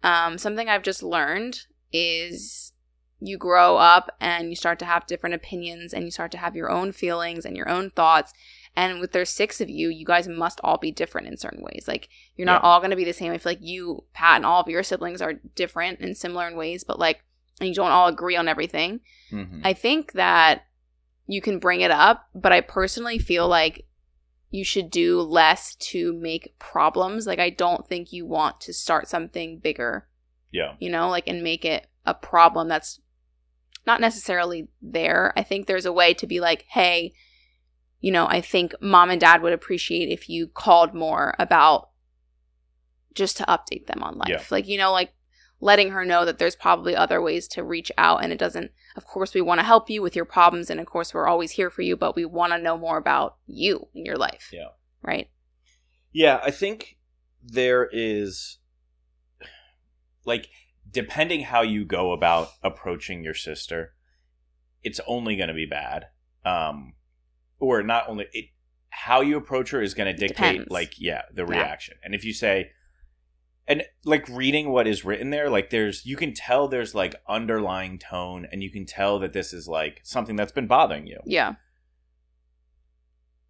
[0.03, 2.73] um, something I've just learned is
[3.19, 6.55] you grow up and you start to have different opinions and you start to have
[6.55, 8.33] your own feelings and your own thoughts.
[8.75, 11.85] And with there's six of you, you guys must all be different in certain ways.
[11.87, 12.69] Like you're not Yeah.
[12.69, 13.31] all going to be the same.
[13.33, 16.55] I feel like you, Pat, and all of your siblings are different and similar in
[16.55, 17.23] ways, but like,
[17.59, 19.01] and you don't all agree on everything.
[19.31, 19.61] Mhm.
[19.65, 20.65] I think that
[21.27, 23.85] you can bring it up, but I personally feel like
[24.49, 27.27] you should do less to make problems.
[27.27, 30.07] Like I don't think you want to start something bigger,
[30.51, 30.73] yeah.
[30.79, 32.99] you know, like and make it a problem that's
[33.85, 35.33] not necessarily there.
[35.37, 37.13] I think there's a way to be like, "Hey,
[37.99, 41.89] you know, I think mom and dad would appreciate if you called more about
[43.13, 44.41] just to update them on life." Yeah.
[44.49, 45.13] Like, you know, like
[45.61, 49.05] letting her know that there's probably other ways to reach out and it doesn't of
[49.05, 51.69] course we want to help you with your problems and of course we're always here
[51.69, 54.71] for you but we want to know more about you in your life Yeah.
[55.01, 55.29] right
[56.11, 56.97] Yeah, I think
[57.41, 58.57] there is
[60.25, 60.49] like
[60.91, 63.93] depending how you go about approaching your sister,
[64.83, 66.07] it's only going to be bad.
[66.43, 66.93] Um
[67.59, 68.45] or not only it
[68.89, 70.71] how you approach her is going to dictate Depends.
[70.71, 71.49] like yeah, the Yeah.
[71.57, 71.95] reaction.
[72.03, 72.71] And if you say
[73.69, 77.99] and like reading what is written there, like there's you can tell there's like underlying
[77.99, 81.19] tone and you can tell that this is like something that's been bothering you.
[81.25, 81.53] yeah.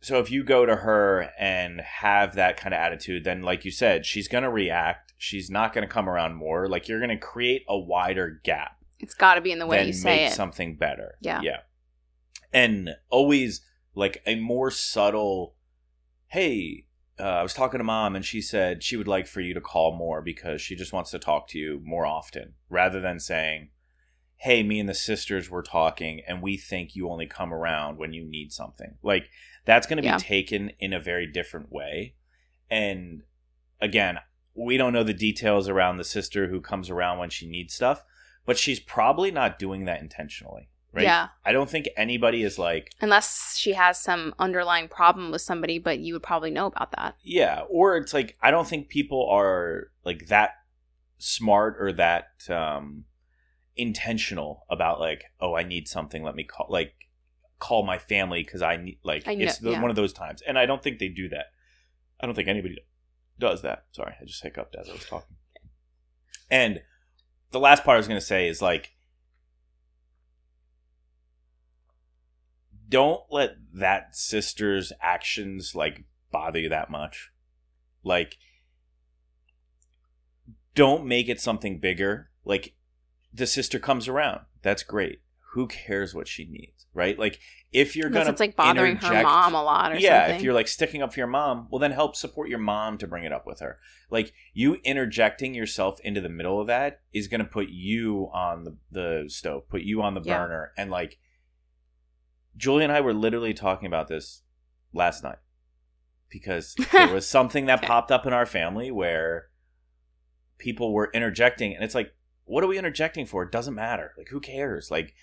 [0.01, 3.71] So if you go to her and have that kind of attitude then like you
[3.71, 5.13] said she's going to react.
[5.17, 6.69] She's not going to come around more.
[6.69, 9.87] Like you're going to create a wider gap it's got to be in the way
[9.87, 10.35] you say make it.
[10.35, 11.15] something better.
[11.21, 11.41] Yeah.
[11.41, 11.59] yeah.
[12.51, 13.61] And always
[13.95, 15.55] like a more subtle
[16.27, 16.85] hey
[17.19, 19.61] uh, i was talking to mom and she said she would like for you to
[19.61, 23.69] call more because she just wants to talk to you more often rather than saying
[24.37, 28.13] hey me and the sisters were talking and we think you only come around when
[28.13, 28.95] you need something.
[29.03, 29.29] Like
[29.65, 30.15] that's going to be Yeah.
[30.17, 32.15] taken in a very different way.
[32.69, 33.23] And
[33.81, 34.19] again
[34.55, 38.03] we don't know the details around the sister who comes around when she needs stuff
[38.45, 41.03] but she's probably not doing that intentionally right?
[41.03, 41.27] Yeah.
[41.45, 45.99] I don't think anybody is like unless she has some underlying problem with somebody but
[45.99, 47.15] you would probably know about that.
[47.23, 50.51] Yeah or it's like i don't think people are like that
[51.17, 53.05] smart or that um
[53.75, 56.93] intentional about like oh i need something let me call like
[57.59, 59.81] call my family because i need like I know- it's the, yeah.
[59.81, 60.41] one of those times.
[60.41, 61.47] And i don't think they do that.
[62.19, 62.77] I don't think anybody
[63.37, 63.85] does that.
[63.91, 65.35] Sorry i just hiccuped as i was talking.
[66.49, 66.81] And
[67.51, 68.91] the last part i was going to say is like
[72.89, 77.31] don't let that sister's actions like bother you that much
[78.03, 78.37] like
[80.75, 82.73] don't make it something bigger like
[83.33, 84.41] the sister comes around.
[84.63, 85.21] That's great.
[85.53, 87.17] Who cares what she needs, right?
[87.17, 87.39] Like
[87.71, 90.01] if you're Unless gonna it's like bothering her mom a lot or something.
[90.03, 90.35] yeah, something.
[90.37, 93.07] if you're like sticking up for your mom, well then help support your mom to
[93.07, 93.77] bring it up with her.
[94.09, 98.63] Like you interjecting yourself into the middle of that is going to put you on
[98.63, 100.37] the, the stove, put you on the Yeah.
[100.39, 101.19] burner, and like
[102.57, 104.41] Julie and I were literally talking about this
[104.93, 105.37] last night
[106.29, 107.87] because there was something that Okay.
[107.87, 109.49] popped up in our family where
[110.57, 112.13] people were interjecting, and it's like,
[112.45, 113.43] what are we interjecting for?
[113.43, 114.13] It doesn't matter.
[114.17, 114.89] Like, who cares?
[114.91, 115.13] Like,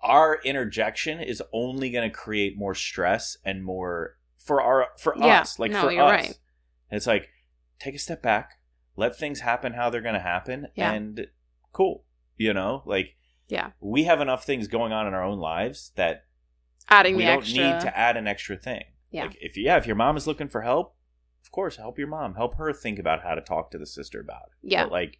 [0.00, 5.40] our interjection is only going to create more stress and more for our for Yeah,
[5.40, 5.58] us.
[5.58, 6.38] Like no, for us, right.
[6.90, 7.30] And it's like
[7.78, 8.58] take a step back,
[8.96, 10.92] let things happen how they're going to happen, Yeah.
[10.92, 11.26] and
[11.72, 12.04] cool.
[12.36, 13.16] You know, like
[13.48, 13.70] Yeah.
[13.80, 16.26] we have enough things going on in our own lives that
[16.88, 17.64] adding we the don't extra.
[17.74, 18.84] need to add an extra thing.
[19.10, 19.24] Yeah.
[19.26, 20.94] Like if yeah, if your mom is looking for help,
[21.44, 22.34] of course, help your mom.
[22.34, 24.68] Help her think about how to talk to the sister about it.
[24.70, 24.84] Yeah.
[24.84, 25.18] But like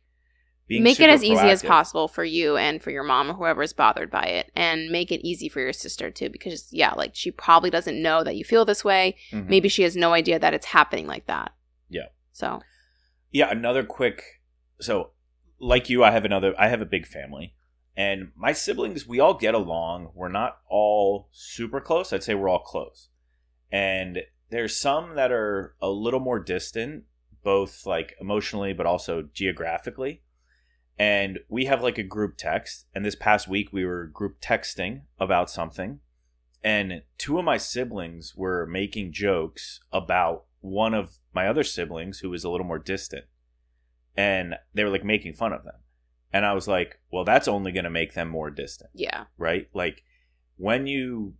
[0.66, 3.62] being make it as easy as possible for you and for your mom or whoever
[3.62, 7.11] is bothered by it and make it easy for your sister too because yeah like
[7.14, 9.46] she probably doesn't know that you feel this way Mhm.
[9.46, 11.53] maybe she has no idea that it's happening like that
[11.90, 12.07] Yeah.
[12.33, 12.62] so
[13.31, 14.40] Yeah, another quick
[14.81, 15.11] so
[15.61, 17.55] like you, I have another I have a big family.
[17.96, 20.11] And my siblings, we all get along.
[20.14, 22.12] We're not all super close.
[22.12, 23.09] I'd say we're all close.
[23.70, 27.04] And there's some that are a little more distant,
[27.42, 30.22] both like emotionally but also geographically.
[30.98, 32.87] And we have like a group text.
[32.94, 36.00] And this past week we were group texting about something.
[36.62, 42.30] And two of my siblings were making jokes about one of my other siblings who
[42.30, 43.26] was a little more distant
[44.16, 45.74] and they were like making fun of them.
[46.34, 49.68] And I was like, well, that's only going to make them more distant, yeah right?
[49.72, 50.02] Like
[50.56, 51.34] when you,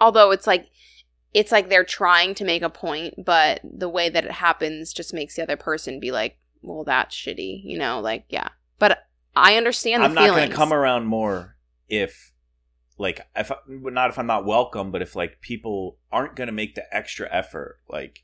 [0.00, 0.66] although it's like
[1.32, 5.14] it's like they're trying to make a point but the way that it happens just
[5.14, 9.56] makes the other person be like well that's shitty you know like yeah but i
[9.56, 10.18] understand the feeling.
[10.18, 11.56] I'm not going to come around more
[11.88, 12.32] if,
[12.98, 16.74] like, if not if I'm not welcome, but if like people aren't going to make
[16.74, 18.22] the extra effort, like,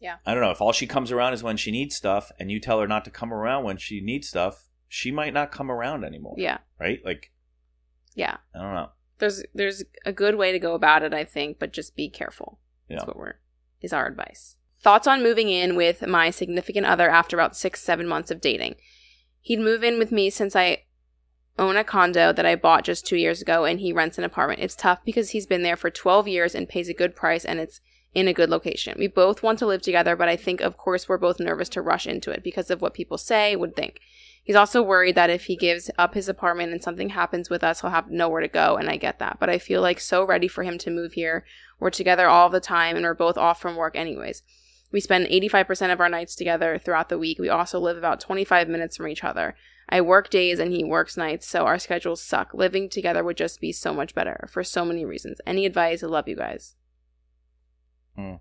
[0.00, 0.16] Yeah.
[0.26, 0.50] I don't know.
[0.50, 3.04] If all she comes around is when she needs stuff, and you tell her not
[3.04, 6.34] to come around when she needs stuff, she might not come around anymore.
[6.36, 7.00] yeah Right?
[7.04, 7.30] Like,
[8.14, 8.90] yeah I don't know.
[9.18, 12.58] there's there's a good way to go about it i think but just be careful
[12.88, 12.96] Yeah.
[12.96, 13.34] That's what we're
[13.80, 14.56] is our advice.
[14.82, 18.74] Thoughts on moving in with my significant other after about six, seven months of dating.
[19.40, 20.84] He'd move in with me since I
[21.58, 24.60] own a condo that I bought just two years ago and he rents an apartment.
[24.60, 27.58] It's tough because he's been there for 12 years and pays a good price and
[27.60, 27.80] it's
[28.12, 28.96] in a good location.
[28.98, 31.82] We both want to live together, but I think, of course, we're both nervous to
[31.82, 34.00] rush into it because of what people say, would think.
[34.42, 37.80] He's also worried that if he gives up his apartment and something happens with us,
[37.80, 39.38] he'll have nowhere to go, and I get that.
[39.38, 41.44] But I feel like so ready for him to move here.
[41.78, 44.42] We're together all the time and we're both off from work anyways.
[44.92, 47.38] We spend 85% of our nights together throughout the week.
[47.38, 49.56] We also live about 25 minutes from each other.
[49.88, 52.54] I work days and he works nights, so our schedules suck.
[52.54, 55.40] Living together would just be so much better for so many reasons.
[55.46, 56.02] Any advice?
[56.02, 56.76] I love you guys.
[58.16, 58.34] Hmm.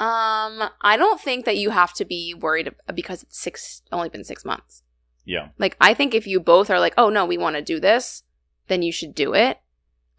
[0.00, 4.24] Um, I don't think that you have to be worried because it's six only been
[4.24, 4.82] 6 months.
[5.24, 5.48] Yeah.
[5.58, 8.22] Like I think if you both are like, "Oh no, we want to do this,"
[8.68, 9.58] then you should do it.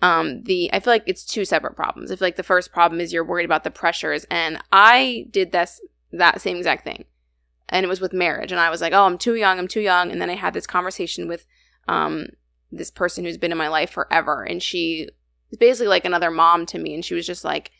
[0.01, 2.11] Um the I feel like it's two separate problems.
[2.11, 5.51] I feel like the first problem is you're worried about the pressures and I did
[5.51, 7.05] this that same exact thing.
[7.69, 9.81] And it was with marriage and I was like, "Oh, I'm too young, I'm too
[9.81, 11.45] young." And then I had this conversation with
[11.87, 12.27] um
[12.71, 15.09] this person who's been in my life forever and she
[15.51, 17.71] is basically like another mom to me and she was just like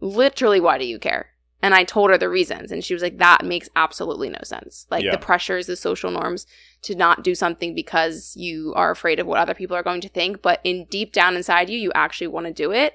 [0.00, 1.30] literally why do you care?
[1.60, 4.86] And I told her the reasons, and she was like, that makes absolutely no sense.
[4.92, 5.10] Like Yeah.
[5.10, 6.46] the pressures, the social norms
[6.82, 10.08] to not do something because you are afraid of what other people are going to
[10.08, 12.94] think, but in deep down inside you, you actually want to do it.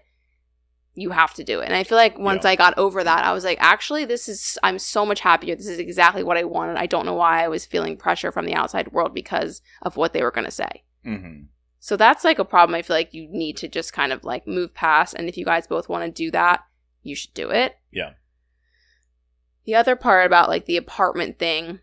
[0.95, 1.65] You have to do it.
[1.65, 2.51] And I feel like once Yeah.
[2.51, 5.55] I got over that, I was like, actually, this is, I'm so much happier.
[5.57, 6.77] This is exactly what I wanted.
[6.77, 10.13] I don't know why I was feeling pressure from the outside world because of what
[10.13, 10.83] they were going to say.
[11.05, 11.45] Mm-hmm.
[11.79, 14.47] So that's like a problem I feel like you need to just kind of like
[14.47, 15.15] move past.
[15.15, 16.63] And if you guys both want to do that,
[17.03, 17.77] you should do it.
[17.91, 18.13] Yeah.
[19.65, 21.79] The other part about like the apartment thing,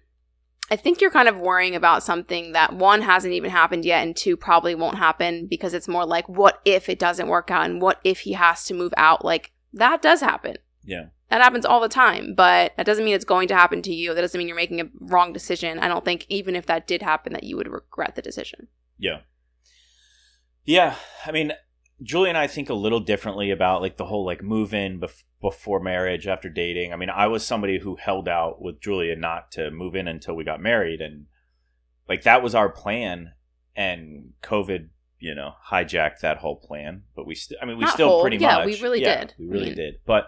[0.70, 4.16] I think you're kind of worrying about something that one hasn't even happened yet and
[4.16, 7.80] two probably won't happen because it's more like what if it doesn't work out and
[7.80, 9.24] what if he has to move out?
[9.24, 10.56] Like that does happen.
[10.84, 11.06] Yeah.
[11.30, 14.14] That happens all the time, but that doesn't mean it's going to happen to you.
[14.14, 15.78] That doesn't mean you're making a wrong decision.
[15.78, 18.66] I don't think even if that did happen that you would regret the decision.
[18.98, 19.20] Yeah.
[20.64, 20.96] Yeah.
[21.24, 21.52] I mean,
[22.02, 25.24] Julie and I think a little differently about like the whole like move in bef-
[25.40, 26.92] before marriage, after dating.
[26.92, 30.34] I mean, I was somebody who held out with Julia not to move in until
[30.34, 31.00] we got married.
[31.00, 31.26] And
[32.08, 33.32] like that was our plan.
[33.76, 37.02] And COVID, you know, hijacked that whole plan.
[37.14, 38.20] But we still, I mean, we Not still whole.
[38.22, 38.66] pretty Yeah, much.
[38.66, 39.34] we really yeah, did.
[39.38, 39.94] We really I mean- did.
[40.06, 40.24] But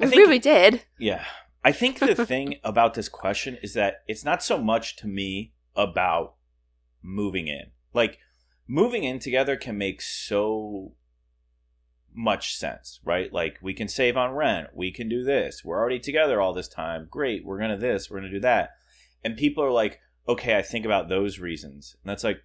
[0.00, 0.84] I We think- really did.
[0.98, 1.24] yeah.
[1.64, 5.52] I think the thing about this question is that it's not so much to me
[5.76, 6.34] about
[7.02, 7.70] moving in.
[7.94, 8.18] Like
[8.72, 10.92] moving in together can make so
[12.14, 13.30] much sense, right?
[13.30, 15.62] Like we can save on rent, we can do this.
[15.62, 17.06] We're already together all this time.
[17.10, 18.70] Great, we're going to this, we're going to do that.
[19.22, 22.42] And people are like, "Okay, I think about those reasons." And that's like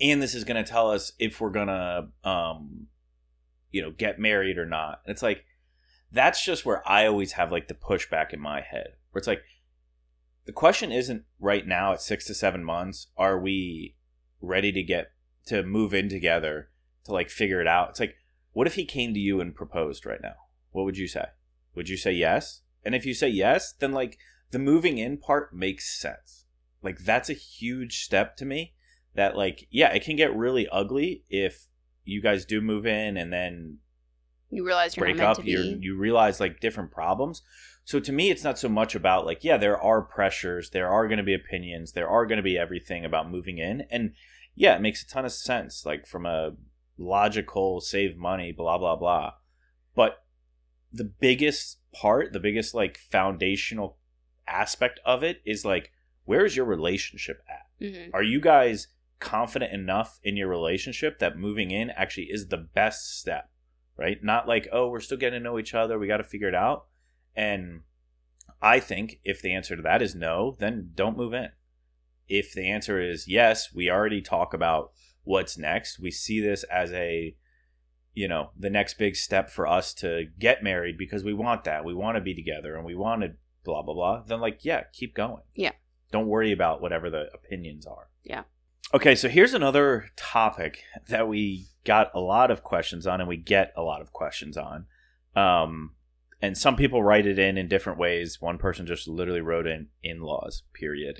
[0.00, 2.88] and this is going to tell us if we're going to um
[3.70, 5.02] you know, get married or not.
[5.06, 5.44] And it's like
[6.10, 8.94] that's just where I always have like the pushback in my head.
[9.12, 9.42] Where it's like
[10.46, 13.94] the question isn't right now at 6 to 7 months, are we
[14.40, 15.12] ready to get
[15.46, 16.70] to move in together
[17.04, 17.90] to like figure it out?
[17.90, 18.16] It's like
[18.52, 20.34] what if he came to you and proposed right now?
[20.70, 21.26] What would you say?
[21.74, 22.62] Would you say yes?
[22.84, 24.18] And if you say yes, then like
[24.50, 26.44] the moving in part makes sense.
[26.82, 28.74] Like that's a huge step to me
[29.14, 31.66] that like yeah, it can get really ugly if
[32.04, 33.78] you guys do move in and then
[34.50, 37.42] You realize you're break up you you realize like different problems
[37.84, 41.08] so to me it's not so much about like yeah there are pressures there are
[41.08, 44.12] going to be opinions there are going to be everything about moving in and
[44.54, 46.52] yeah it makes a ton of sense like from a
[46.96, 49.32] logical save money blah blah blah.
[49.94, 50.24] But
[50.92, 53.98] the biggest part the biggest like foundational
[54.46, 55.90] aspect of it is like
[56.24, 57.62] where's your relationship at?
[57.80, 58.10] Mhm.
[58.14, 58.88] are you guys
[59.20, 63.50] confident enough in your relationship that moving in actually is the best step
[63.96, 64.22] right?
[64.22, 66.54] Not like oh we're still getting to know each other we got to figure it
[66.54, 66.86] out.
[67.34, 67.82] And
[68.62, 71.48] i think if the answer to that is no then don't move in
[72.28, 74.92] if the answer is yes we already talk about
[75.24, 75.98] what's next.
[75.98, 77.34] We see this as a
[78.12, 81.84] you know the next big step for us to get married because we want that.
[81.84, 83.32] We want to be together and we want to
[83.64, 84.22] blah blah blah.
[84.24, 85.42] Then like yeah keep going.
[85.54, 85.72] Yeah.
[86.12, 88.08] don't worry about whatever the opinions are.
[88.22, 88.44] Yeah.
[88.92, 93.36] okay so here's another topic that we got a lot of questions on and we
[93.36, 94.86] get a lot of questions on.
[95.34, 95.93] Um
[96.44, 99.88] and some people write it in in different ways one person just literally wrote in
[100.02, 101.18] in-laws period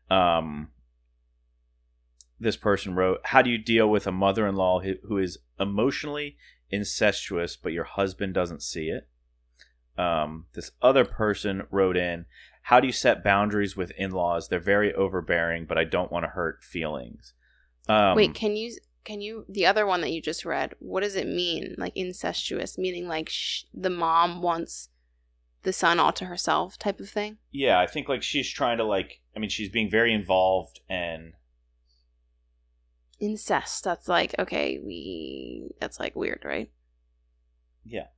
[0.10, 0.68] um,
[2.38, 6.36] this person wrote, "How do you deal with a mother-in-law who who is emotionally
[6.70, 9.08] incestuous, but your husband doesn't see it?"
[9.98, 12.26] Um, this other person wrote in,
[12.62, 14.48] "How do you set boundaries with in-laws?
[14.48, 17.32] They're very overbearing, but I don't want to hurt feelings."
[17.88, 20.74] Um, Wait, can you can you the other one that you just read?
[20.80, 21.76] What does it mean?
[21.78, 24.90] Like incestuous, meaning like sh- the mom wants
[25.62, 27.38] the son all to herself, type of thing.
[27.50, 31.32] yeah, I think like she's trying to like, I mean, she's being very involved and
[33.18, 33.82] Incest.
[33.84, 35.70] That's like okay, we.
[35.80, 36.70] That's like weird, right?
[37.84, 38.08] Yeah.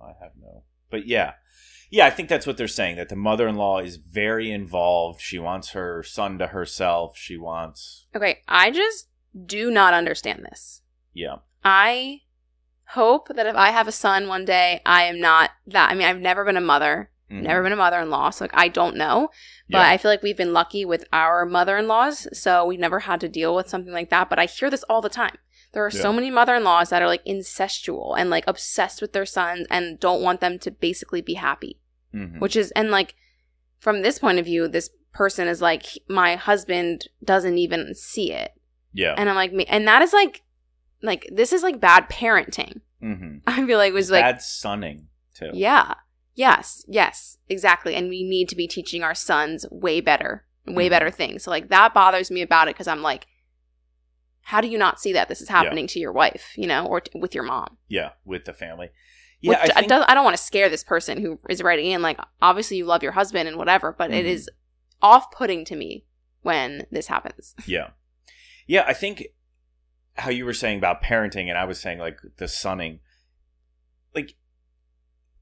[0.00, 0.62] I have no.
[0.90, 1.32] But yeah.
[1.90, 5.20] Yeah, I think that's what they're saying that the mother-in-law is very involved.
[5.20, 7.16] She wants her son to herself.
[7.16, 9.08] She wants Okay, I just
[9.46, 10.82] do not understand this.
[11.12, 11.36] yeah.
[11.64, 12.20] I
[12.88, 15.90] hope that if I have a son one day, I am not that.
[15.90, 17.42] I mean, I've never been a mother, Mhm.
[17.42, 19.30] never been a mother-in-law, so like I don't know.
[19.70, 19.88] But Yeah.
[19.90, 23.54] I feel like we've been lucky with our mother-in-laws, so we've never had to deal
[23.54, 24.28] with something like that.
[24.28, 25.38] But I hear this all the time.
[25.74, 29.66] There are so many mother-in-laws that are like incestual and like obsessed with their sons
[29.70, 31.80] and don't want them to basically be happy.
[32.14, 32.40] Mhm.
[32.40, 33.14] Which is and like
[33.80, 38.52] from this point of view, this person is like my husband doesn't even see it.
[38.92, 39.14] yeah.
[39.18, 40.42] And I'm like me and that is like
[41.02, 42.80] like this is like bad parenting.
[43.02, 43.38] mm-hmm.
[43.46, 45.50] I feel like it was like bad sunning too.
[45.52, 45.94] yeah.
[46.36, 47.94] Yes, yes, exactly.
[47.94, 50.90] And we need to be teaching our sons way better, way Mhm.
[50.90, 51.44] better things.
[51.44, 53.26] So like that bothers me about it because I'm like,
[54.44, 57.00] how do you not see that this is happening to your wife, you know, or
[57.00, 57.78] t- with your mom?
[57.88, 58.90] Yeah, with the family.
[59.42, 61.86] Which Yeah, I I, think, I don't want to scare this person who is writing
[61.90, 62.02] in.
[62.02, 64.28] Like, obviously you love your husband and whatever, but it Mhm.
[64.28, 64.50] is
[65.02, 66.06] off-putting to me
[66.42, 67.54] when this happens.
[67.66, 67.90] Yeah.
[68.66, 69.24] Yeah, I think
[70.16, 73.00] how you were saying about parenting and I was saying like the sunning
[74.14, 74.36] like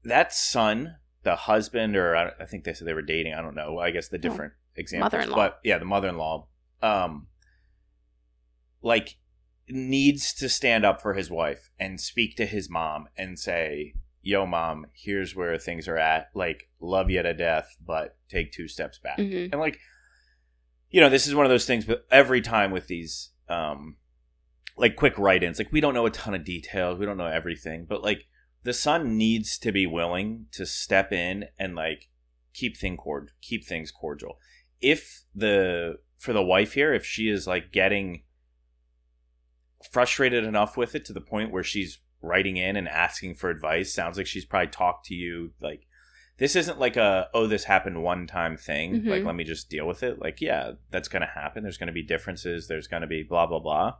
[0.03, 3.55] that son, the husband or I, I think they said they were dating, I don't
[3.55, 3.79] know.
[3.79, 5.11] I guess the different examples.
[5.13, 5.35] Mother-in-law.
[5.35, 6.47] But yeah, the mother-in-law
[6.81, 7.27] um
[8.83, 9.17] like
[9.67, 14.45] needs to stand up for his wife and speak to his mom and say, "Yo
[14.45, 16.29] mom, here's where things are at.
[16.35, 19.79] Like love you to death, but take two steps back." hmm and like
[20.93, 23.97] you know this is one of those things but every time with these um
[24.77, 27.85] like quick write-ins like we don't know a ton of details we don't know everything
[27.89, 28.27] but like
[28.63, 32.09] the son needs to be willing to step in and like
[32.53, 34.37] keep thing cord keep things cordial
[34.79, 38.23] if the for the wife here if she is like getting
[39.91, 43.93] frustrated enough with it to the point where she's writing in and asking for advice.
[43.93, 45.85] Sounds like she's probably talked to you like
[46.37, 49.01] this isn't like a oh this happened one time thing.
[49.01, 49.07] Mhm.
[49.07, 50.19] like let me just deal with it.
[50.19, 51.63] Like yeah that's going to happen.
[51.63, 52.67] There's going to be differences.
[52.67, 53.95] There's going to be blah blah blah.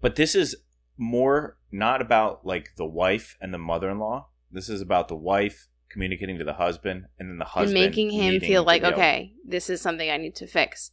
[0.00, 0.56] But this is
[0.96, 4.28] more not about like the wife and the mother-in-law.
[4.50, 8.10] This is about the wife communicating to the husband, and then the and husband making
[8.10, 10.90] him feel like okay this is something i need to fix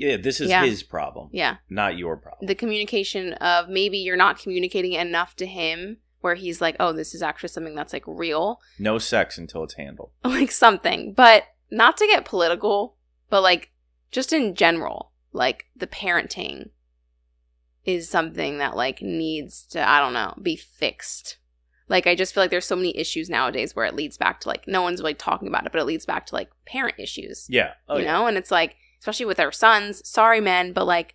[0.00, 0.64] yeah, this is Yeah.
[0.64, 2.46] his problem, yeah not your problem.
[2.46, 7.14] the communication of maybe you're not communicating enough to him where he's like oh this
[7.14, 10.10] is actually something that's like real no sex until it's handled.
[10.24, 12.96] like something but not to get political
[13.28, 13.70] but like
[14.10, 16.70] just in general like the parenting
[17.84, 21.38] is something that like needs to i don't know be fixed
[21.88, 24.48] like i just feel like there's so many issues nowadays where it leads back to
[24.48, 27.46] like no one's really talking about it but it leads back to like parent issues
[27.48, 28.12] Yeah, oh, you yeah.
[28.12, 31.14] know and it's like especially with our sons sorry men but like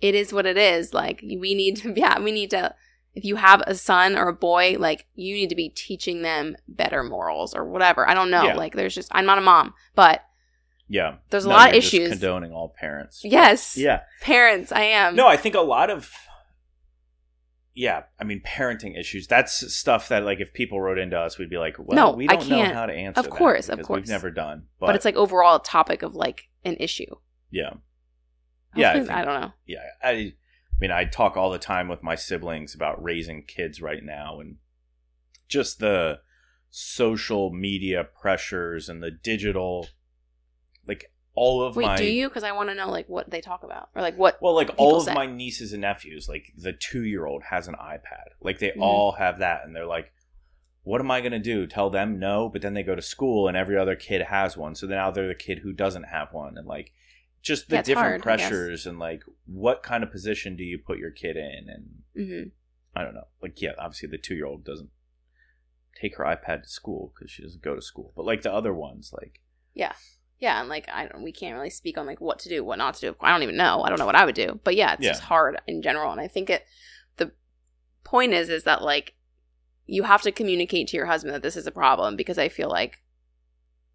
[0.00, 2.74] it is what it is like we need to yeah we need to
[3.14, 6.54] if you have a son or a boy like you need to be teaching them
[6.68, 8.54] better morals or whatever i don't know Yeah.
[8.54, 10.22] like there's just i'm not a mom but
[10.88, 11.16] yeah.
[11.30, 13.22] there's a No, lot of issues condoning all parents.
[13.24, 14.02] yes Yeah.
[14.20, 16.12] parents i am No, I think a lot of
[17.78, 19.26] yeah, I mean parenting issues.
[19.26, 22.26] That's stuff that like if people wrote into us, we'd be like, well, No, we
[22.26, 22.74] I don't know can't.
[22.74, 23.20] how to answer.
[23.20, 23.98] Of course, of course.
[24.00, 24.64] we've never done.
[24.80, 27.14] But, but, it's like overall a topic of like an issue
[27.50, 27.74] yeah,
[28.74, 29.78] Yeah, I think- I don't know yeah.
[30.02, 30.32] I, I
[30.80, 34.56] mean, I talk all the time with my siblings about raising kids right now, and
[35.48, 36.20] just the
[36.70, 39.88] social media pressures and the digital,
[40.86, 41.96] like all of wait my.
[41.96, 44.40] do you because i want to know like what they talk about or like what
[44.42, 45.14] Well, like all of say.
[45.14, 48.28] my nieces and nephews, like the two year old has an iPad.
[48.40, 48.80] Like they Mhm.
[48.82, 50.12] all have that, and they're like,
[50.82, 51.66] "What am I gonna do?
[51.66, 54.74] Tell them no?" But then they go to school, and every other kid has one.
[54.74, 56.92] So then now they're the kid who doesn't have one, and like
[57.42, 60.98] just the Yeah, different hard, pressures and like what kind of position do you put
[60.98, 61.68] your kid in?
[61.68, 62.48] And hmm
[62.94, 63.28] I don't know.
[63.42, 64.90] Like yeah, obviously the two year old doesn't
[66.00, 68.12] take her iPad to school because she doesn't go to school.
[68.16, 69.40] But like the other ones, like
[69.74, 69.92] yeah
[70.40, 72.94] and like i don't we can't really speak on like what to do what not
[72.94, 73.16] to do.
[73.20, 73.82] I don't even know.
[73.82, 74.60] I don't know what i would do.
[74.64, 75.10] But yeah it's Yeah.
[75.12, 76.12] just hard in general.
[76.12, 76.64] And i think it
[77.16, 77.32] the
[78.04, 79.14] point is is that like
[79.86, 82.68] you have to communicate to your husband that this is a problem because i feel
[82.68, 83.02] like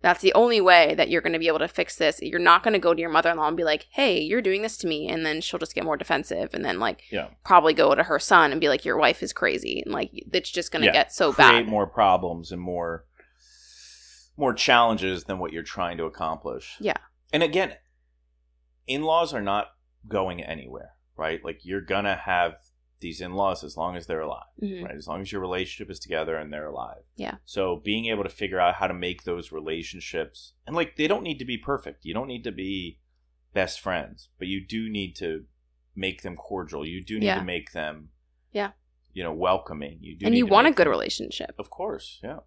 [0.01, 2.19] that's the only way that you're going to be able to fix this.
[2.23, 4.75] You're not going to go to your mother-in-law and be like hey you're doing this
[4.77, 7.93] to me and then she'll just get more defensive and then like yeah, probably go
[7.93, 10.81] to her son and be like your wife is crazy and like it's just going
[10.81, 10.93] to Yeah.
[10.93, 11.67] get so create bad.
[11.67, 13.05] more problems and more
[14.37, 16.77] more challenges than what you're trying to accomplish.
[16.79, 16.97] Yeah.
[17.33, 17.73] And again,
[18.87, 19.67] in-laws are not
[20.07, 21.43] going anywhere, right?
[21.43, 22.53] Like you're gonna have
[22.99, 24.83] these in-laws as long as they're alive, Mhm.
[24.85, 24.95] right?
[24.95, 27.03] As long as your relationship is together and they're alive.
[27.15, 27.37] Yeah.
[27.45, 31.23] So being able to figure out how to make those relationships and like they don't
[31.23, 32.05] need to be perfect.
[32.05, 32.99] You don't need to be
[33.53, 35.45] best friends, but you do need to
[35.95, 36.85] make them cordial.
[36.85, 37.39] You do need Yeah.
[37.39, 38.11] to make them
[38.51, 38.71] Yeah.
[39.13, 39.97] You know, welcoming.
[40.01, 42.39] You do and you want a good them- relationship Of course, yeah.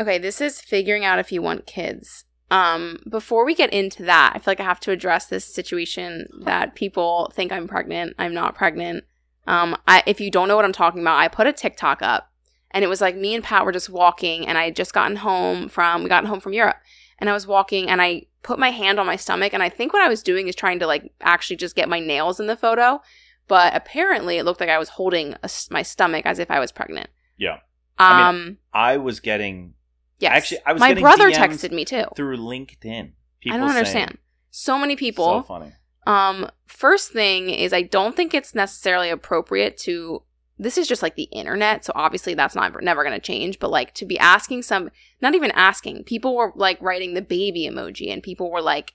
[0.00, 2.24] Okay, this is figuring out if you want kids.
[2.50, 6.28] Um, before we get into that, I feel like I have to address this situation
[6.40, 8.14] that people think I'm pregnant.
[8.18, 9.04] I'm not pregnant.
[9.46, 12.30] Um, I, if you don't know what I'm talking about, I put a TikTok up,
[12.70, 15.16] and it was like me and Pat were just walking, and I had just gotten
[15.16, 16.76] home from we gotten home from Europe,
[17.18, 19.92] and I was walking, and I put my hand on my stomach, and I think
[19.92, 22.56] what I was doing is trying to like actually just get my nails in the
[22.56, 23.00] photo,
[23.48, 26.72] but apparently it looked like I was holding a my stomach as if I was
[26.72, 27.10] pregnant.
[27.36, 27.54] Yeah.
[27.54, 27.60] Um.
[27.98, 29.74] I mean, I was getting
[30.18, 30.32] yes.
[30.32, 32.04] actually, I was my brother DMs texted me too.
[32.16, 33.12] through LinkedIn.
[33.40, 34.18] People I don't saying- understand.
[34.50, 35.40] So many people.
[35.40, 35.72] So funny.
[36.06, 40.22] um, first thing is I don't think it's necessarily appropriate to.
[40.56, 43.58] This is just like the internet, so obviously that's not never going to change.
[43.58, 44.90] But like to be asking some,
[45.20, 48.94] not even asking, people were like writing the baby emoji, and people were like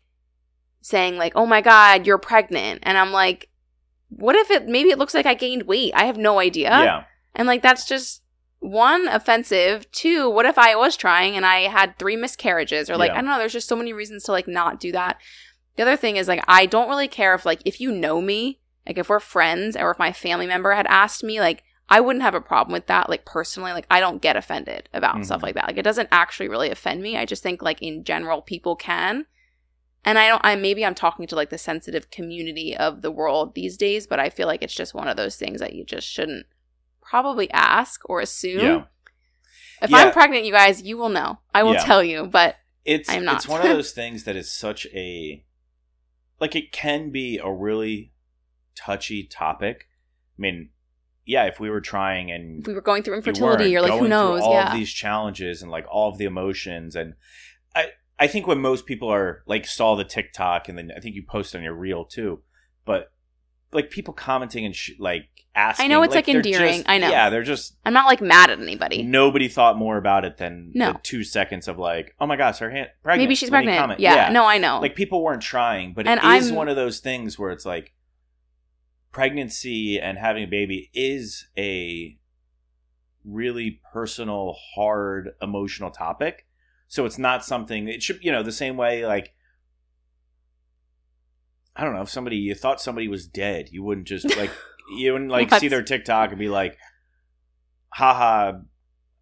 [0.81, 3.49] saying like, "Oh my god, you're pregnant," and I'm like,
[4.07, 4.67] "What if it?
[4.67, 5.91] Maybe it looks like I gained weight.
[5.93, 7.03] I have no idea." yeah.
[7.35, 8.21] And like that's just
[8.71, 9.89] one offensive.
[9.91, 13.15] Two, what if I was trying and I had three miscarriages or like Yeah.
[13.17, 15.17] I don't know, there's just so many reasons to like not do that.
[15.75, 18.59] The other thing is like I don't really care if like if you know me,
[18.87, 22.23] like if we're friends or if my family member had asked me, like I wouldn't
[22.23, 23.71] have a problem with that like personally.
[23.71, 25.43] Like I don't get offended about stuff Mhm.
[25.43, 25.67] like that.
[25.67, 27.17] Like it doesn't actually really offend me.
[27.17, 29.25] I just think like in general people can.
[30.05, 33.55] And I don't I maybe I'm talking to like the sensitive community of the world
[33.55, 36.07] these days, but I feel like it's just one of those things that you just
[36.07, 36.45] shouldn't
[37.09, 38.59] probably ask or assume.
[38.61, 38.83] Yeah.
[39.81, 39.97] If Yeah.
[39.97, 41.39] I'm pregnant, you guys, you will know.
[41.53, 41.83] I will Yeah.
[41.83, 43.37] tell you, but It's I'm not.
[43.37, 45.43] it's one of those things that is such a
[46.39, 48.13] like it can be a really
[48.75, 49.87] touchy topic.
[50.37, 50.69] I mean,
[51.25, 54.07] yeah, if we were trying and if we were going through infertility, you're like, who
[54.07, 54.41] knows?
[54.41, 54.67] all Yeah.
[54.71, 57.15] of these challenges and like all of the emotions and
[57.75, 61.15] I I think when most people are like saw the TikTok and then I think
[61.15, 62.43] you posted on your reel too,
[62.85, 63.11] but
[63.71, 65.85] like people commenting and sh- like asking.
[65.85, 66.75] I know it's, like, they're endearing.
[66.77, 67.09] just- I know.
[67.09, 69.03] Yeah, they're just I'm not like mad at anybody.
[69.03, 70.93] nobody thought more about it than No.
[70.93, 73.27] the two seconds of like, oh my gosh, her hand pregnant.
[73.27, 73.77] Maybe she's Let pregnant.
[73.79, 73.99] comment.
[73.99, 74.79] Yeah, no, I know.
[74.79, 77.65] like people weren't trying, but it And is I'm- one of those things where it's
[77.65, 77.93] like
[79.11, 82.17] pregnancy and having a baby is a
[83.25, 86.45] really personal, hard, emotional topic.
[86.87, 89.33] So it's not something it should you know the same way like
[91.79, 94.51] I don't know if somebody you thought somebody was dead, you wouldn't just like
[94.97, 96.77] you wouldn't like see their TikTok and be like,
[97.89, 98.53] haha,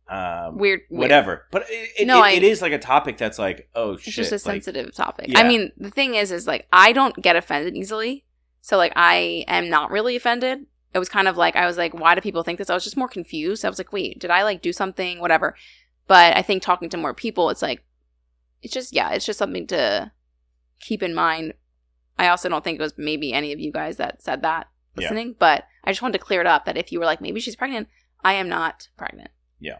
[0.09, 1.01] um, Weird, weird.
[1.01, 1.45] whatever.
[1.51, 4.03] But it, it, No, it- I- it is like a topic that's like, oh It's
[4.03, 5.27] shit, just a like, sensitive topic.
[5.29, 5.39] Yeah.
[5.39, 8.25] I mean, the thing is, is like I don't get offended easily.
[8.61, 10.65] So like I am not really offended.
[10.93, 12.69] It was kind of like I was like, why do people think this?
[12.69, 13.63] I was just more confused.
[13.65, 15.19] I was like, wait, did I like do something?
[15.19, 15.55] Whatever.
[16.07, 17.83] But I think talking to more people, it's like,
[18.63, 20.11] it's just yeah, it's just something to
[20.79, 21.53] keep in mind.
[22.19, 25.01] I also don't think it was maybe any of you guys that said that Yeah.
[25.03, 27.39] listening, but I just wanted to clear it up that if you were like, maybe
[27.39, 27.89] she's pregnant,
[28.23, 29.29] I am not pregnant.
[29.59, 29.77] Yeah.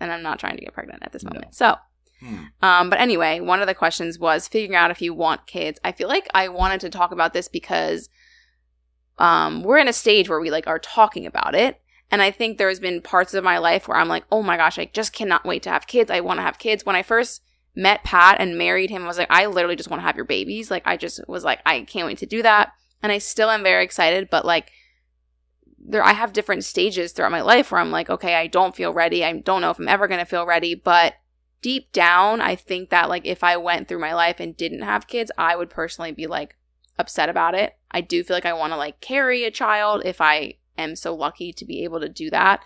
[0.00, 1.30] And I'm not trying to get pregnant at this No.
[1.32, 1.54] moment.
[1.54, 1.76] So
[2.20, 5.78] hmm, um, but anyway, one of the questions was figuring out if you want kids.
[5.84, 8.08] I feel like I wanted to talk about this because
[9.18, 12.58] um, we're in a stage where we like are talking about it, and I think
[12.58, 15.44] there's been parts of my life where I'm like, oh my gosh, I just cannot
[15.44, 16.10] wait to have kids.
[16.10, 16.84] I want to have kids.
[16.86, 17.42] When I first
[17.74, 20.24] met Pat and married him, I was like, I literally just want to have your
[20.24, 20.70] babies.
[20.70, 23.62] Like, I just was like, I can't wait to do that, and I still am
[23.62, 24.28] very excited.
[24.30, 24.70] But like,
[25.78, 28.92] there, I have different stages throughout my life where I'm like, okay, I don't feel
[28.92, 29.24] ready.
[29.24, 31.14] I don't know if I'm ever gonna feel ready, but
[31.60, 35.06] deep down, I think that like if I went through my life and didn't have
[35.06, 36.56] kids, I would personally be like
[36.98, 37.76] upset about it.
[37.90, 41.14] I do feel like I want to like carry a child if I am so
[41.14, 42.62] lucky to be able to do that.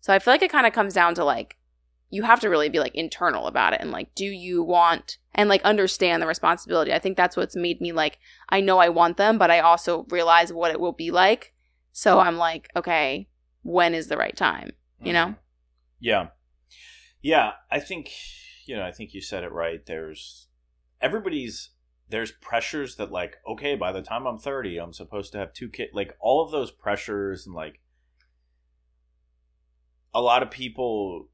[0.00, 1.56] So I feel like it kind of comes down to like
[2.10, 5.48] you have to really be like internal about it and like do you want and
[5.48, 6.92] like understand the responsibility.
[6.92, 10.04] I think that's what's made me like I know I want them, but I also
[10.10, 11.54] realize what it will be like.
[11.92, 13.28] So I'm like, okay,
[13.62, 14.72] when is the right time?
[15.02, 15.26] You know?
[15.26, 15.40] Mm-hmm.
[16.00, 16.26] Yeah.
[17.22, 18.10] Yeah, I think
[18.66, 19.84] you know, I think you said it right.
[19.84, 20.48] There's
[21.00, 21.70] everybody's
[22.08, 25.68] there's pressures that like, okay, by the time I'm 30, I'm supposed to have two
[25.68, 25.92] kids.
[25.94, 27.80] Like all of those pressures and like
[30.12, 31.28] a lot of people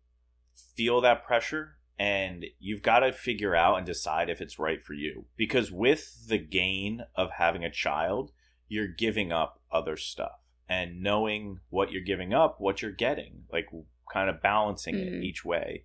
[0.75, 4.93] feel that pressure and you've got to figure out and decide if it's right for
[4.95, 8.33] you because with the gain of having a child,
[8.69, 13.69] you're giving up other stuff and knowing what you're giving up, what you're getting, like
[14.13, 15.07] kind of balancing Mhm.
[15.21, 15.85] it each way.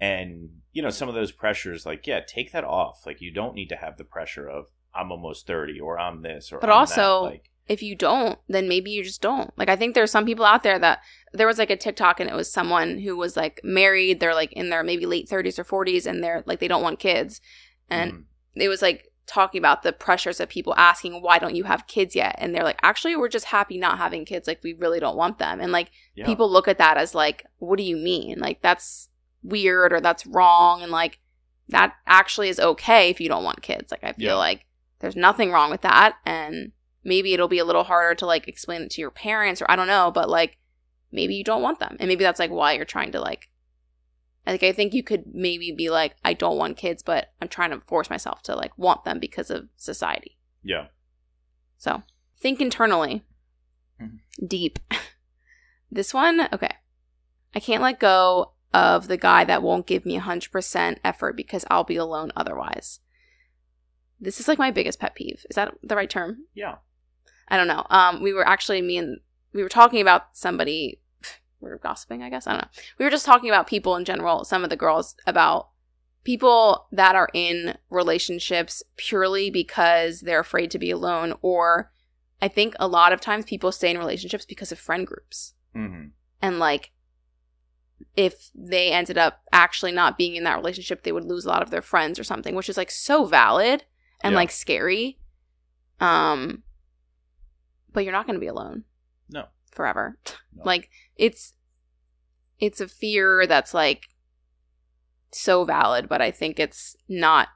[0.00, 3.04] And you know, some of those pressures, like yeah, take that off.
[3.06, 6.52] Like you don't need to have the pressure of I'm almost thirty or I'm this
[6.52, 7.30] or But I'm also, that.
[7.30, 9.56] like if you don't, then maybe you just don't.
[9.58, 11.00] Like I think there's some people out there that
[11.32, 14.52] there was like a TikTok and it was someone who was like married, they're like
[14.54, 17.40] in their maybe late 30s or 40s and they're like they don't want kids.
[17.90, 18.22] And mm,
[18.54, 22.16] it was like talking about the pressures of people asking why don't you have kids
[22.16, 25.18] yet and they're like actually we're just happy not having kids like we really don't
[25.18, 26.24] want them and like yeah.
[26.24, 29.10] people look at that as like what do you mean like that's
[29.42, 31.18] weird or that's wrong and like
[31.68, 34.34] that actually is okay if you don't want kids like i feel Yeah.
[34.36, 34.64] like
[35.00, 36.72] there's nothing wrong with that and
[37.08, 39.76] maybe it'll be a little harder to like explain it to your parents or i
[39.76, 40.58] don't know but like
[41.10, 43.48] maybe you don't want them and maybe that's like why you're trying to like
[44.46, 47.70] like i think you could maybe be like i don't want kids but i'm trying
[47.70, 50.86] to force myself to like want them because of society yeah.
[51.78, 52.02] so
[52.40, 53.24] think internally,
[54.00, 54.20] Mhm.
[54.46, 54.78] deep.
[55.90, 56.76] this one, okay.
[57.54, 61.84] I can't let go of the guy that won't give me 100% effort because I'll
[61.84, 63.00] be alone otherwise.
[64.20, 65.44] This is like my biggest pet peeve.
[65.50, 66.44] Is that the right term?
[66.54, 66.76] Yeah.
[67.48, 67.86] I don't know.
[67.90, 69.20] Um, we were actually me and
[69.52, 71.00] we were talking about somebody.
[71.60, 72.46] We were gossiping, I guess.
[72.46, 72.68] I don't know.
[72.98, 74.44] We were just talking about people in general.
[74.44, 75.70] Some of the girls about
[76.24, 81.90] people that are in relationships purely because they're afraid to be alone, or
[82.42, 86.08] I think a lot of times people stay in relationships because of friend groups, hmm
[86.42, 86.92] and like
[88.14, 91.62] if they ended up actually not being in that relationship, they would lose a lot
[91.62, 93.84] of their friends or something, which is like so valid
[94.20, 94.36] and Yeah.
[94.38, 95.18] like scary.
[96.00, 96.62] Um,
[97.92, 98.84] but you're not going to be alone
[99.28, 99.46] No.
[99.70, 100.18] forever.
[100.54, 100.62] No.
[100.64, 101.54] Like it's
[102.58, 104.08] it's a fear that's like
[105.30, 107.48] so valid, but I think it's not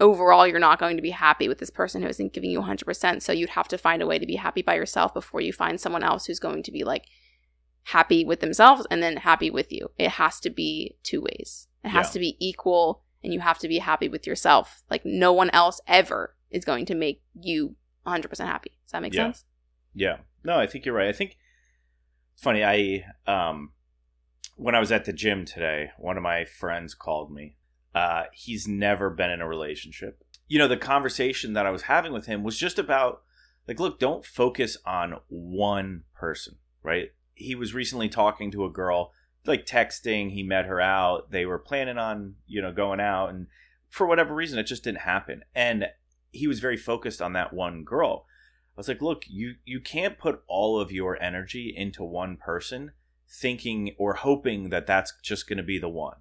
[0.00, 3.22] overall you're not going to be happy with this person who isn't giving you 100%,
[3.22, 5.80] so you'd have to find a way to be happy by yourself before you find
[5.80, 7.04] someone else who's going to be like
[7.84, 9.90] happy with themselves and then happy with you.
[9.98, 11.68] It has to be two ways.
[11.84, 12.12] It has Yeah.
[12.12, 14.82] to be equal and you have to be happy with yourself.
[14.90, 17.76] Like no one else ever is going to make you
[18.06, 18.70] 100% happy.
[18.84, 19.24] Does that make Yeah.
[19.24, 19.44] sense?
[19.94, 20.18] Yeah.
[20.44, 21.08] No, I think you're right.
[21.08, 21.36] I think
[22.34, 22.62] it's funny.
[22.64, 23.72] I um
[24.56, 27.56] when I was at the gym today, one of my friends called me.
[27.94, 30.22] Uh, he's never been in a relationship.
[30.48, 33.22] You know, the conversation that I was having with him was just about
[33.68, 37.10] like, look, don't focus on one person, right?
[37.34, 39.12] He was recently talking to a girl,
[39.44, 40.30] like texting.
[40.30, 41.30] He met her out.
[41.32, 43.48] They were planning on, you know, going out, and
[43.90, 45.42] for whatever reason, it just didn't happen.
[45.54, 45.86] And
[46.30, 48.26] he was very focused on that one girl.
[48.76, 52.92] I was like, look, you you can't put all of your energy into one person,
[53.28, 56.16] thinking or hoping that that's just going to be the one,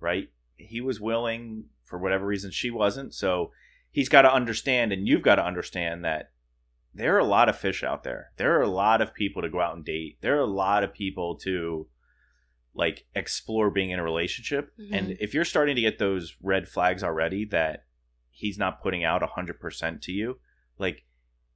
[0.00, 0.30] right?
[0.56, 3.14] He was willing for whatever reason, she wasn't.
[3.14, 3.52] So
[3.90, 6.30] he's got to understand, and you've got to understand that
[6.94, 8.32] there are a lot of fish out there.
[8.36, 10.18] There are a lot of people to go out and date.
[10.20, 11.86] There are a lot of people to
[12.74, 14.72] like explore being in a relationship.
[14.78, 14.88] Mhm.
[14.92, 17.84] And if you're starting to get those red flags already that
[18.40, 20.38] he's not putting out 100% to you,
[20.78, 21.04] like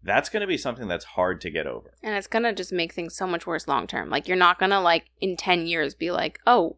[0.03, 1.95] that's going to be something that's hard to get over.
[2.03, 4.11] And it's gonna just make things so much worse long term.
[4.11, 6.77] Like you're not gonna like in ten years be like, oh,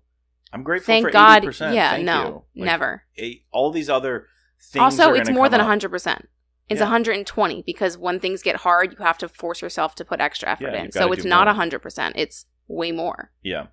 [0.53, 1.43] I'm grateful thank for God.
[1.43, 1.75] 80%.
[1.75, 2.45] Yeah, Thank no.
[2.55, 3.03] Like, never.
[3.51, 4.27] all these other
[4.63, 5.67] things Also, it's more than up.
[5.67, 6.29] hundred percent.
[6.69, 6.85] It's Yeah.
[6.87, 10.73] 120 because when things get hard, you have to force yourself to put extra effort
[10.73, 10.93] Yeah, in.
[10.93, 11.65] So it's not more.
[11.67, 12.13] 100%.
[12.17, 13.31] It's way more.
[13.43, 13.67] Yeah.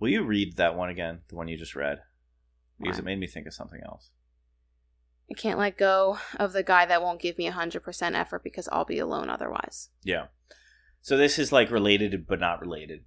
[0.00, 1.20] Will you read that one again?
[1.28, 1.98] The one you just read?
[2.80, 3.00] Because Why?
[3.00, 4.10] it made me think of something else.
[5.32, 8.84] I can't let go of the guy that won't give me 100% effort because I'll
[8.84, 9.88] be alone otherwise.
[10.02, 10.26] Yeah.
[11.00, 13.04] So this is like related but not related.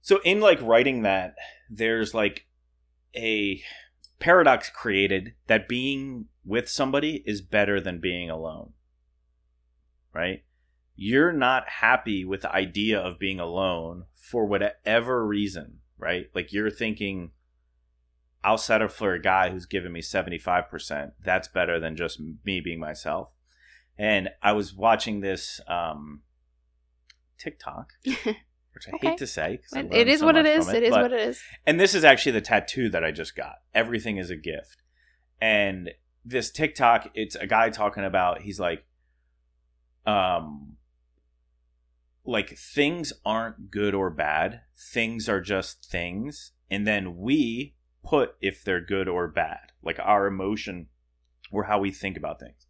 [0.00, 1.34] So in like writing that,
[1.68, 2.46] there's like
[3.16, 3.60] a
[4.20, 8.74] paradox created that being with somebody is better than being alone.
[10.12, 10.44] Right?
[10.94, 16.26] You're not happy with the idea of being alone for whatever reason, right?
[16.32, 17.32] Like you're thinking
[18.44, 21.12] I'll settle for a guy who's giving me 75%.
[21.24, 23.30] That's better than just me being myself.
[23.98, 26.22] And I was watching this um,
[27.38, 28.18] TikTok, which
[28.88, 29.08] I Okay.
[29.08, 29.60] hate to say.
[29.74, 30.66] It- it is so what it is.
[30.66, 31.42] from It is but- what it is.
[31.66, 33.56] and this is actually the tattoo that I just got.
[33.74, 34.76] Everything is a gift.
[35.40, 35.90] And
[36.24, 38.84] this TikTok, it's a guy talking about he's like
[40.06, 40.76] um
[42.24, 44.62] like things aren't good or bad.
[44.76, 46.52] Things are just things.
[46.70, 47.74] And then we
[48.04, 49.72] put if they're good or bad.
[49.82, 50.86] Like our emotion
[51.50, 52.66] or how we think about things.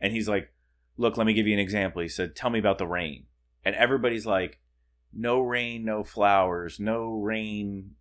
[0.00, 0.52] And he's like,
[0.96, 3.26] "Look, let me give you an example." He said, "Tell me about the rain."
[3.64, 4.60] And everybody's like,
[5.12, 7.92] "No rain, no flowers, no rain,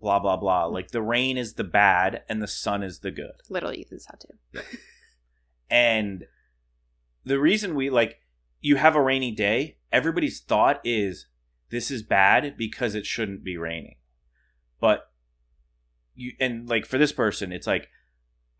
[0.00, 0.72] blah blah blah." Mm.
[0.72, 3.42] Like the rain is the bad and the sun is the good.
[3.48, 4.66] Literally, Ethan's tattoo.
[5.70, 6.24] And
[7.24, 8.20] the reason we like
[8.60, 11.26] you have a rainy day, everybody's thought is
[11.70, 13.96] this is bad because it shouldn't be raining.
[14.80, 15.07] But
[16.18, 17.88] you and like for this person, it's like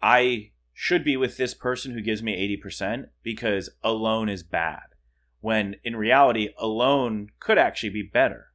[0.00, 4.82] I should be with this person who gives me 80% because alone is bad.
[5.40, 8.46] When in reality, alone could actually be better.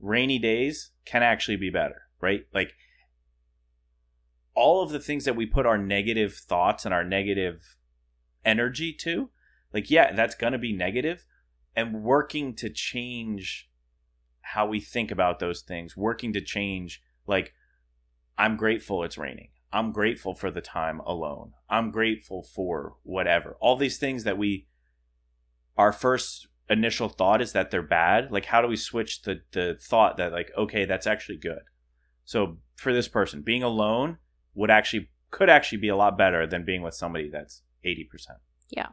[0.00, 2.46] Rainy days can actually be better, right?
[2.54, 2.72] Like
[4.54, 7.76] all of the things that we put our negative thoughts and our negative
[8.44, 9.30] energy to,
[9.72, 11.26] like, yeah, that's going to be negative,
[11.76, 13.70] And working to change
[14.40, 17.52] how we think about those things, working to change, like,
[18.38, 19.48] I'm grateful it's raining.
[19.72, 21.52] I'm grateful for the time alone.
[21.68, 23.56] I'm grateful for whatever.
[23.60, 24.66] All these things that we,
[25.76, 28.30] our first initial thought is that they're bad.
[28.30, 31.62] Like, how do we switch the, the thought that, like, okay, that's actually good?
[32.24, 34.18] So for this person, being alone
[34.54, 38.06] would actually, could actually be a lot better than being with somebody that's 80%.
[38.70, 38.88] Yeah.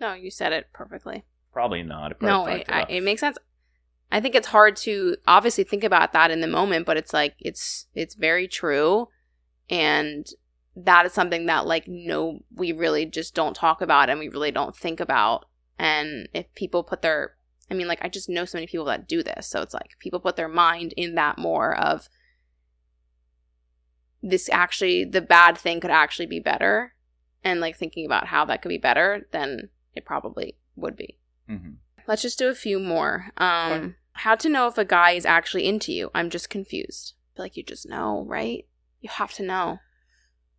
[0.00, 1.24] No, you said it perfectly.
[1.52, 2.12] Probably not.
[2.12, 3.38] It No, probably it I, it makes sense.
[4.10, 7.34] I think it's hard to obviously think about that in the moment, but it's like
[7.40, 9.08] it's it's very true,
[9.68, 10.26] and
[10.76, 14.50] that is something that like no, we really just don't talk about and we really
[14.50, 15.46] don't think about.
[15.78, 17.34] And if people put their,
[17.70, 19.90] I mean, like I just know so many people that do this, so it's like
[19.98, 22.08] people put their mind in that more of
[24.22, 26.94] this actually the bad thing could actually be better,
[27.42, 31.18] and like thinking about how that could be better, then it probably would be.
[31.48, 31.76] Mhm.
[32.06, 33.26] Let's just do a few more.
[33.36, 33.94] Um, Fine.
[34.12, 36.10] how to know if a guy is actually into you?
[36.14, 37.14] I'm just confused.
[37.14, 38.66] I feel like you just know, right?
[39.00, 39.78] You have to know.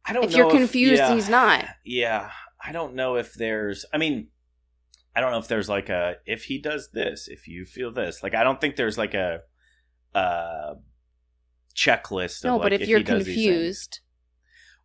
[0.05, 1.13] I don't If you're confused, yeah.
[1.13, 1.65] he's not.
[1.83, 2.31] Yeah,
[2.63, 3.85] I don't know if there's.
[3.93, 4.27] I mean,
[5.15, 8.21] I don't know if there's like a if he does this, if you feel this.
[8.21, 9.41] Like, I don't think there's like a
[10.13, 10.75] uh
[11.75, 12.39] checklist.
[12.39, 14.01] Of No, like, but if, he you're confused,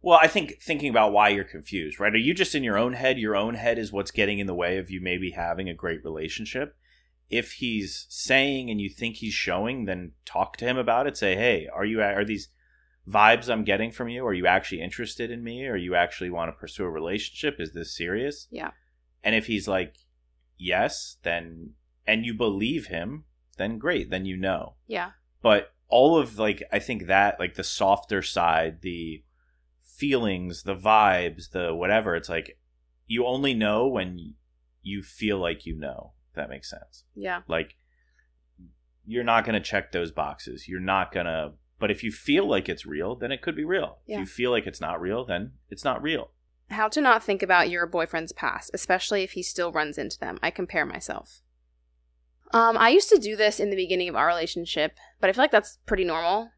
[0.03, 2.14] Well, I think thinking about why you're confused, right?
[2.14, 3.18] Are you just in your own head?
[3.18, 6.03] Your own head is what's getting in the way of you maybe having a great
[6.05, 6.74] relationship.
[7.28, 11.16] If he's saying and you think he's showing, then talk to him about it.
[11.16, 12.48] Say, hey, are you are these
[13.09, 14.26] vibes I'm getting from you?
[14.26, 15.66] Are you actually interested in me?
[15.66, 17.57] Or you actually want to pursue a relationship?
[17.61, 18.48] Is this serious?
[18.51, 18.70] Yeah.
[19.22, 19.96] And if he's like,
[20.57, 21.74] yes, then
[22.07, 23.24] and you believe him,
[23.59, 24.11] then great.
[24.11, 25.11] Then you know yeah,
[25.42, 29.22] but all of like i think that like the softer side the
[30.01, 32.59] feelings the vibes the whatever it's like
[33.07, 34.34] you only know when
[34.82, 37.74] you feel like you know if that makes sense yeah, like
[39.07, 42.46] you're not going to check those boxes you're not going to but if you feel
[42.48, 44.16] like it's real then it could be real Yeah.
[44.16, 46.30] if you feel like it's not real then it's not real
[46.70, 50.38] How to not think about your boyfriend's past, especially if he still runs into them.
[50.40, 51.42] I compare myself.
[52.53, 55.42] Um, I used to do this in the beginning of our relationship, but I feel
[55.44, 56.51] like that's pretty normal.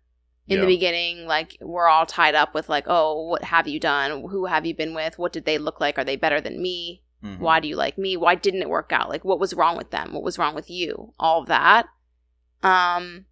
[0.53, 4.25] In the beginning, like we're all tied up with like, oh, what have you done?
[4.29, 5.19] Who have you been with?
[5.19, 5.99] What did they look like?
[5.99, 7.03] Are they better than me?
[7.25, 7.39] Mhm.
[7.39, 8.17] Why do you like me?
[8.17, 9.09] Why didn't it work out?
[9.09, 10.13] Like what was wrong with them?
[10.13, 11.13] What was wrong with you?
[11.19, 11.87] All of that.
[12.63, 13.27] Um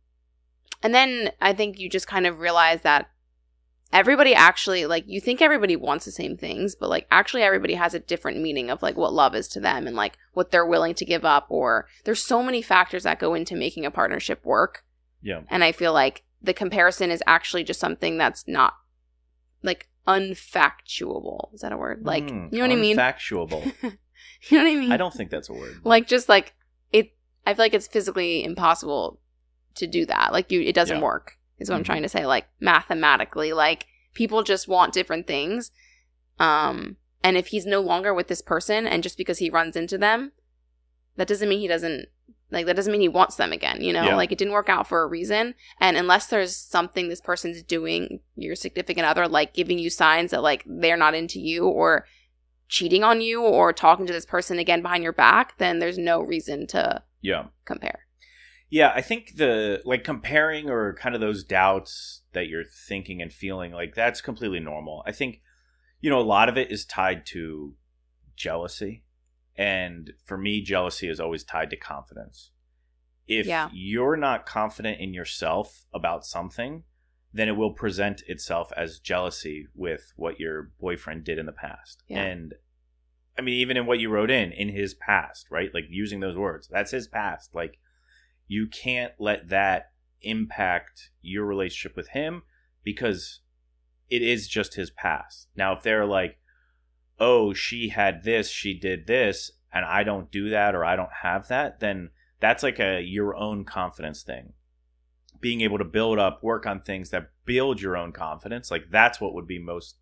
[0.83, 3.11] and then I think you just kind of realize that
[3.93, 7.93] everybody actually like you think everybody wants the same things, but like actually everybody has
[7.95, 10.95] a different meaning of like what love is to them and like what they're willing
[10.95, 14.85] to give up or there's so many factors that go into making a partnership work
[15.21, 15.41] Yeah.
[15.51, 18.75] and I feel like the comparison is actually just something that's not
[19.63, 21.53] like unfactuable.
[21.55, 22.01] Is that a word?
[22.05, 22.97] Like Mm, you know what I mean?
[22.97, 23.73] Factuable.
[24.51, 24.93] You know what I mean?
[24.93, 25.81] I don't think that's a word.
[25.85, 26.55] like just like
[26.93, 27.13] it
[27.47, 29.19] I feel like it's physically impossible
[29.77, 30.33] to do that.
[30.33, 31.03] Like you it doesn't Yeah.
[31.03, 31.39] work.
[31.59, 31.87] Is what I'm Mhm.
[31.87, 32.27] trying to say.
[32.27, 35.71] Like mathematically, like people just want different things.
[36.39, 39.97] Um and if he's no longer with this person and just because he runs into
[39.99, 40.33] them,
[41.17, 42.09] that doesn't mean he doesn't
[42.51, 44.05] like that doesn't mean he wants them again, you know?
[44.05, 44.17] Yeah.
[44.17, 45.55] Like it didn't work out for a reason.
[45.81, 50.43] And unless there's something this person's doing, your significant other, like giving you signs that
[50.43, 52.07] like they're not into you or
[52.69, 56.21] cheating on you or talking to this person again behind your back, then there's no
[56.21, 57.47] reason to Yeah.
[57.65, 58.07] compare.
[58.69, 63.33] Yeah, I think the like comparing or kind of those doubts that you're thinking and
[63.33, 65.03] feeling like that's completely normal.
[65.05, 65.41] I think
[66.01, 67.75] you know a lot of it is tied to
[68.37, 69.03] jealousy.
[69.57, 72.51] And for me jealousy is always tied to confidence.
[73.27, 73.69] If Yeah.
[73.73, 76.85] you're not confident in yourself about something,
[77.33, 82.03] then it will present itself as jealousy with what your boyfriend did in the past.
[82.09, 82.23] Yeah.
[82.25, 82.55] And
[83.39, 85.73] I mean even in what you wrote in in his past, right?
[85.73, 86.69] Like using those words.
[86.69, 87.55] That's his past.
[87.55, 87.79] Like
[88.49, 89.93] you can't let that
[90.23, 92.43] impact your relationship with him
[92.83, 93.41] because
[94.09, 95.49] it is just his past.
[95.55, 96.39] Now, if they're like,
[97.21, 101.13] oh, she had this, she did this, and I don't do that or I don't
[101.23, 102.11] have that, then
[102.41, 104.55] that's like a your own confidence thing.
[105.41, 109.21] Being able to build up, work on things that build your own confidence, like that's
[109.21, 109.97] what would be most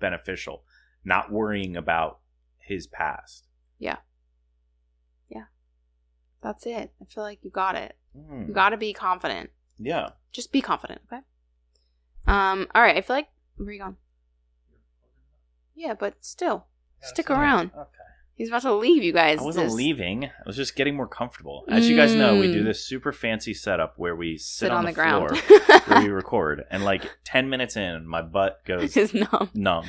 [0.00, 0.64] beneficial.
[1.04, 2.20] Not worrying about
[2.58, 3.46] his past.
[3.78, 3.98] Yeah.
[5.28, 5.44] Yeah.
[6.42, 6.92] That's it.
[7.00, 7.96] I feel like you got it.
[8.16, 8.46] Hmm.
[8.48, 9.50] You got to be confident.
[9.78, 10.10] Yeah.
[10.32, 11.22] Just be confident, okay?
[12.26, 12.68] Um.
[12.74, 12.96] All right.
[12.96, 13.96] I feel like where are you going?
[15.74, 16.66] Yeah, but still,
[17.02, 17.70] stick around.
[17.76, 17.88] Okay.
[18.36, 19.38] He's about to leave, you guys.
[19.38, 20.24] I wasn't This- leaving.
[20.24, 21.64] I was just getting more comfortable.
[21.68, 22.64] As you guys know, we do Mm.
[22.64, 25.38] this super fancy setup where we sit, Sit on, the, the, ground.
[25.38, 29.50] floor where we record, and like ten minutes in, my butt goes It's numb.
[29.54, 29.86] numb.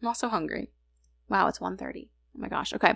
[0.00, 0.70] I'm also hungry.
[1.28, 2.08] Wow, it's 1.30.
[2.36, 2.72] Oh my gosh.
[2.72, 2.94] Okay.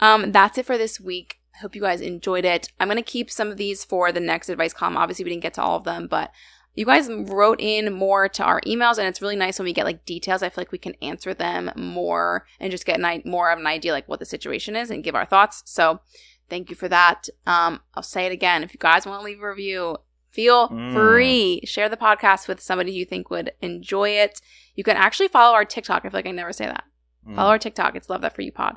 [0.00, 1.36] Um, that's it for this week.
[1.54, 2.68] I hope you guys enjoyed it.
[2.80, 4.96] I'm gonna keep some of these for the next advice column.
[4.96, 6.32] Obviously, we didn't get to all of them, but
[6.80, 9.84] you guys wrote in more to our emails, and it's really nice when we get
[9.84, 10.42] like details.
[10.42, 13.58] I feel like we can answer them more and just get an, i- more of
[13.58, 15.62] an idea like what the situation is and give our thoughts.
[15.66, 16.00] So,
[16.48, 17.28] thank you for that.
[17.46, 18.64] Um, I'll say it again.
[18.64, 19.98] If you guys want to leave a review,
[20.30, 20.92] feel Mm.
[20.94, 21.60] free.
[21.64, 24.40] Share the podcast with somebody you think would enjoy it.
[24.74, 26.04] You can actually follow our TikTok.
[26.04, 26.84] I feel like I never say that.
[27.28, 27.36] Mm.
[27.36, 27.94] Follow our TikTok.
[27.96, 28.76] It's Love That For You Pod.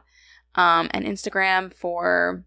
[0.55, 2.43] Um, and Instagram for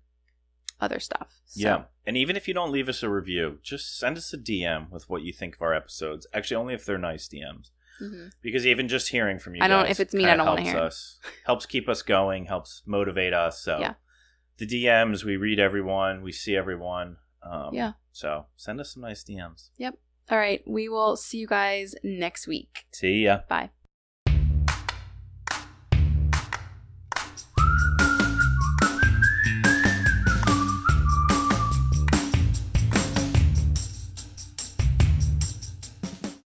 [0.81, 1.41] other stuff.
[1.47, 1.85] So, Yeah.
[2.07, 5.09] And even if you don't leave us a review, just send us a DM with
[5.11, 6.27] what you think of our episodes.
[6.33, 7.71] Actually, only if they're nice DMs.
[8.01, 8.31] mhm.
[8.43, 10.61] Because even just hearing from you I don't- guys if it's mean, I don't wanna
[10.61, 13.61] helps hear us, helps keep us going, helps motivate us.
[13.63, 13.95] So Yeah.
[14.59, 17.17] the DMs, we read everyone, we see everyone.
[17.43, 17.93] Um, Yeah.
[18.13, 19.71] So send us some nice DMs.
[19.79, 19.99] Yep.
[20.31, 20.63] All right.
[20.67, 22.87] We will see you guys next week.
[22.93, 23.41] See ya.
[23.49, 23.71] Bye.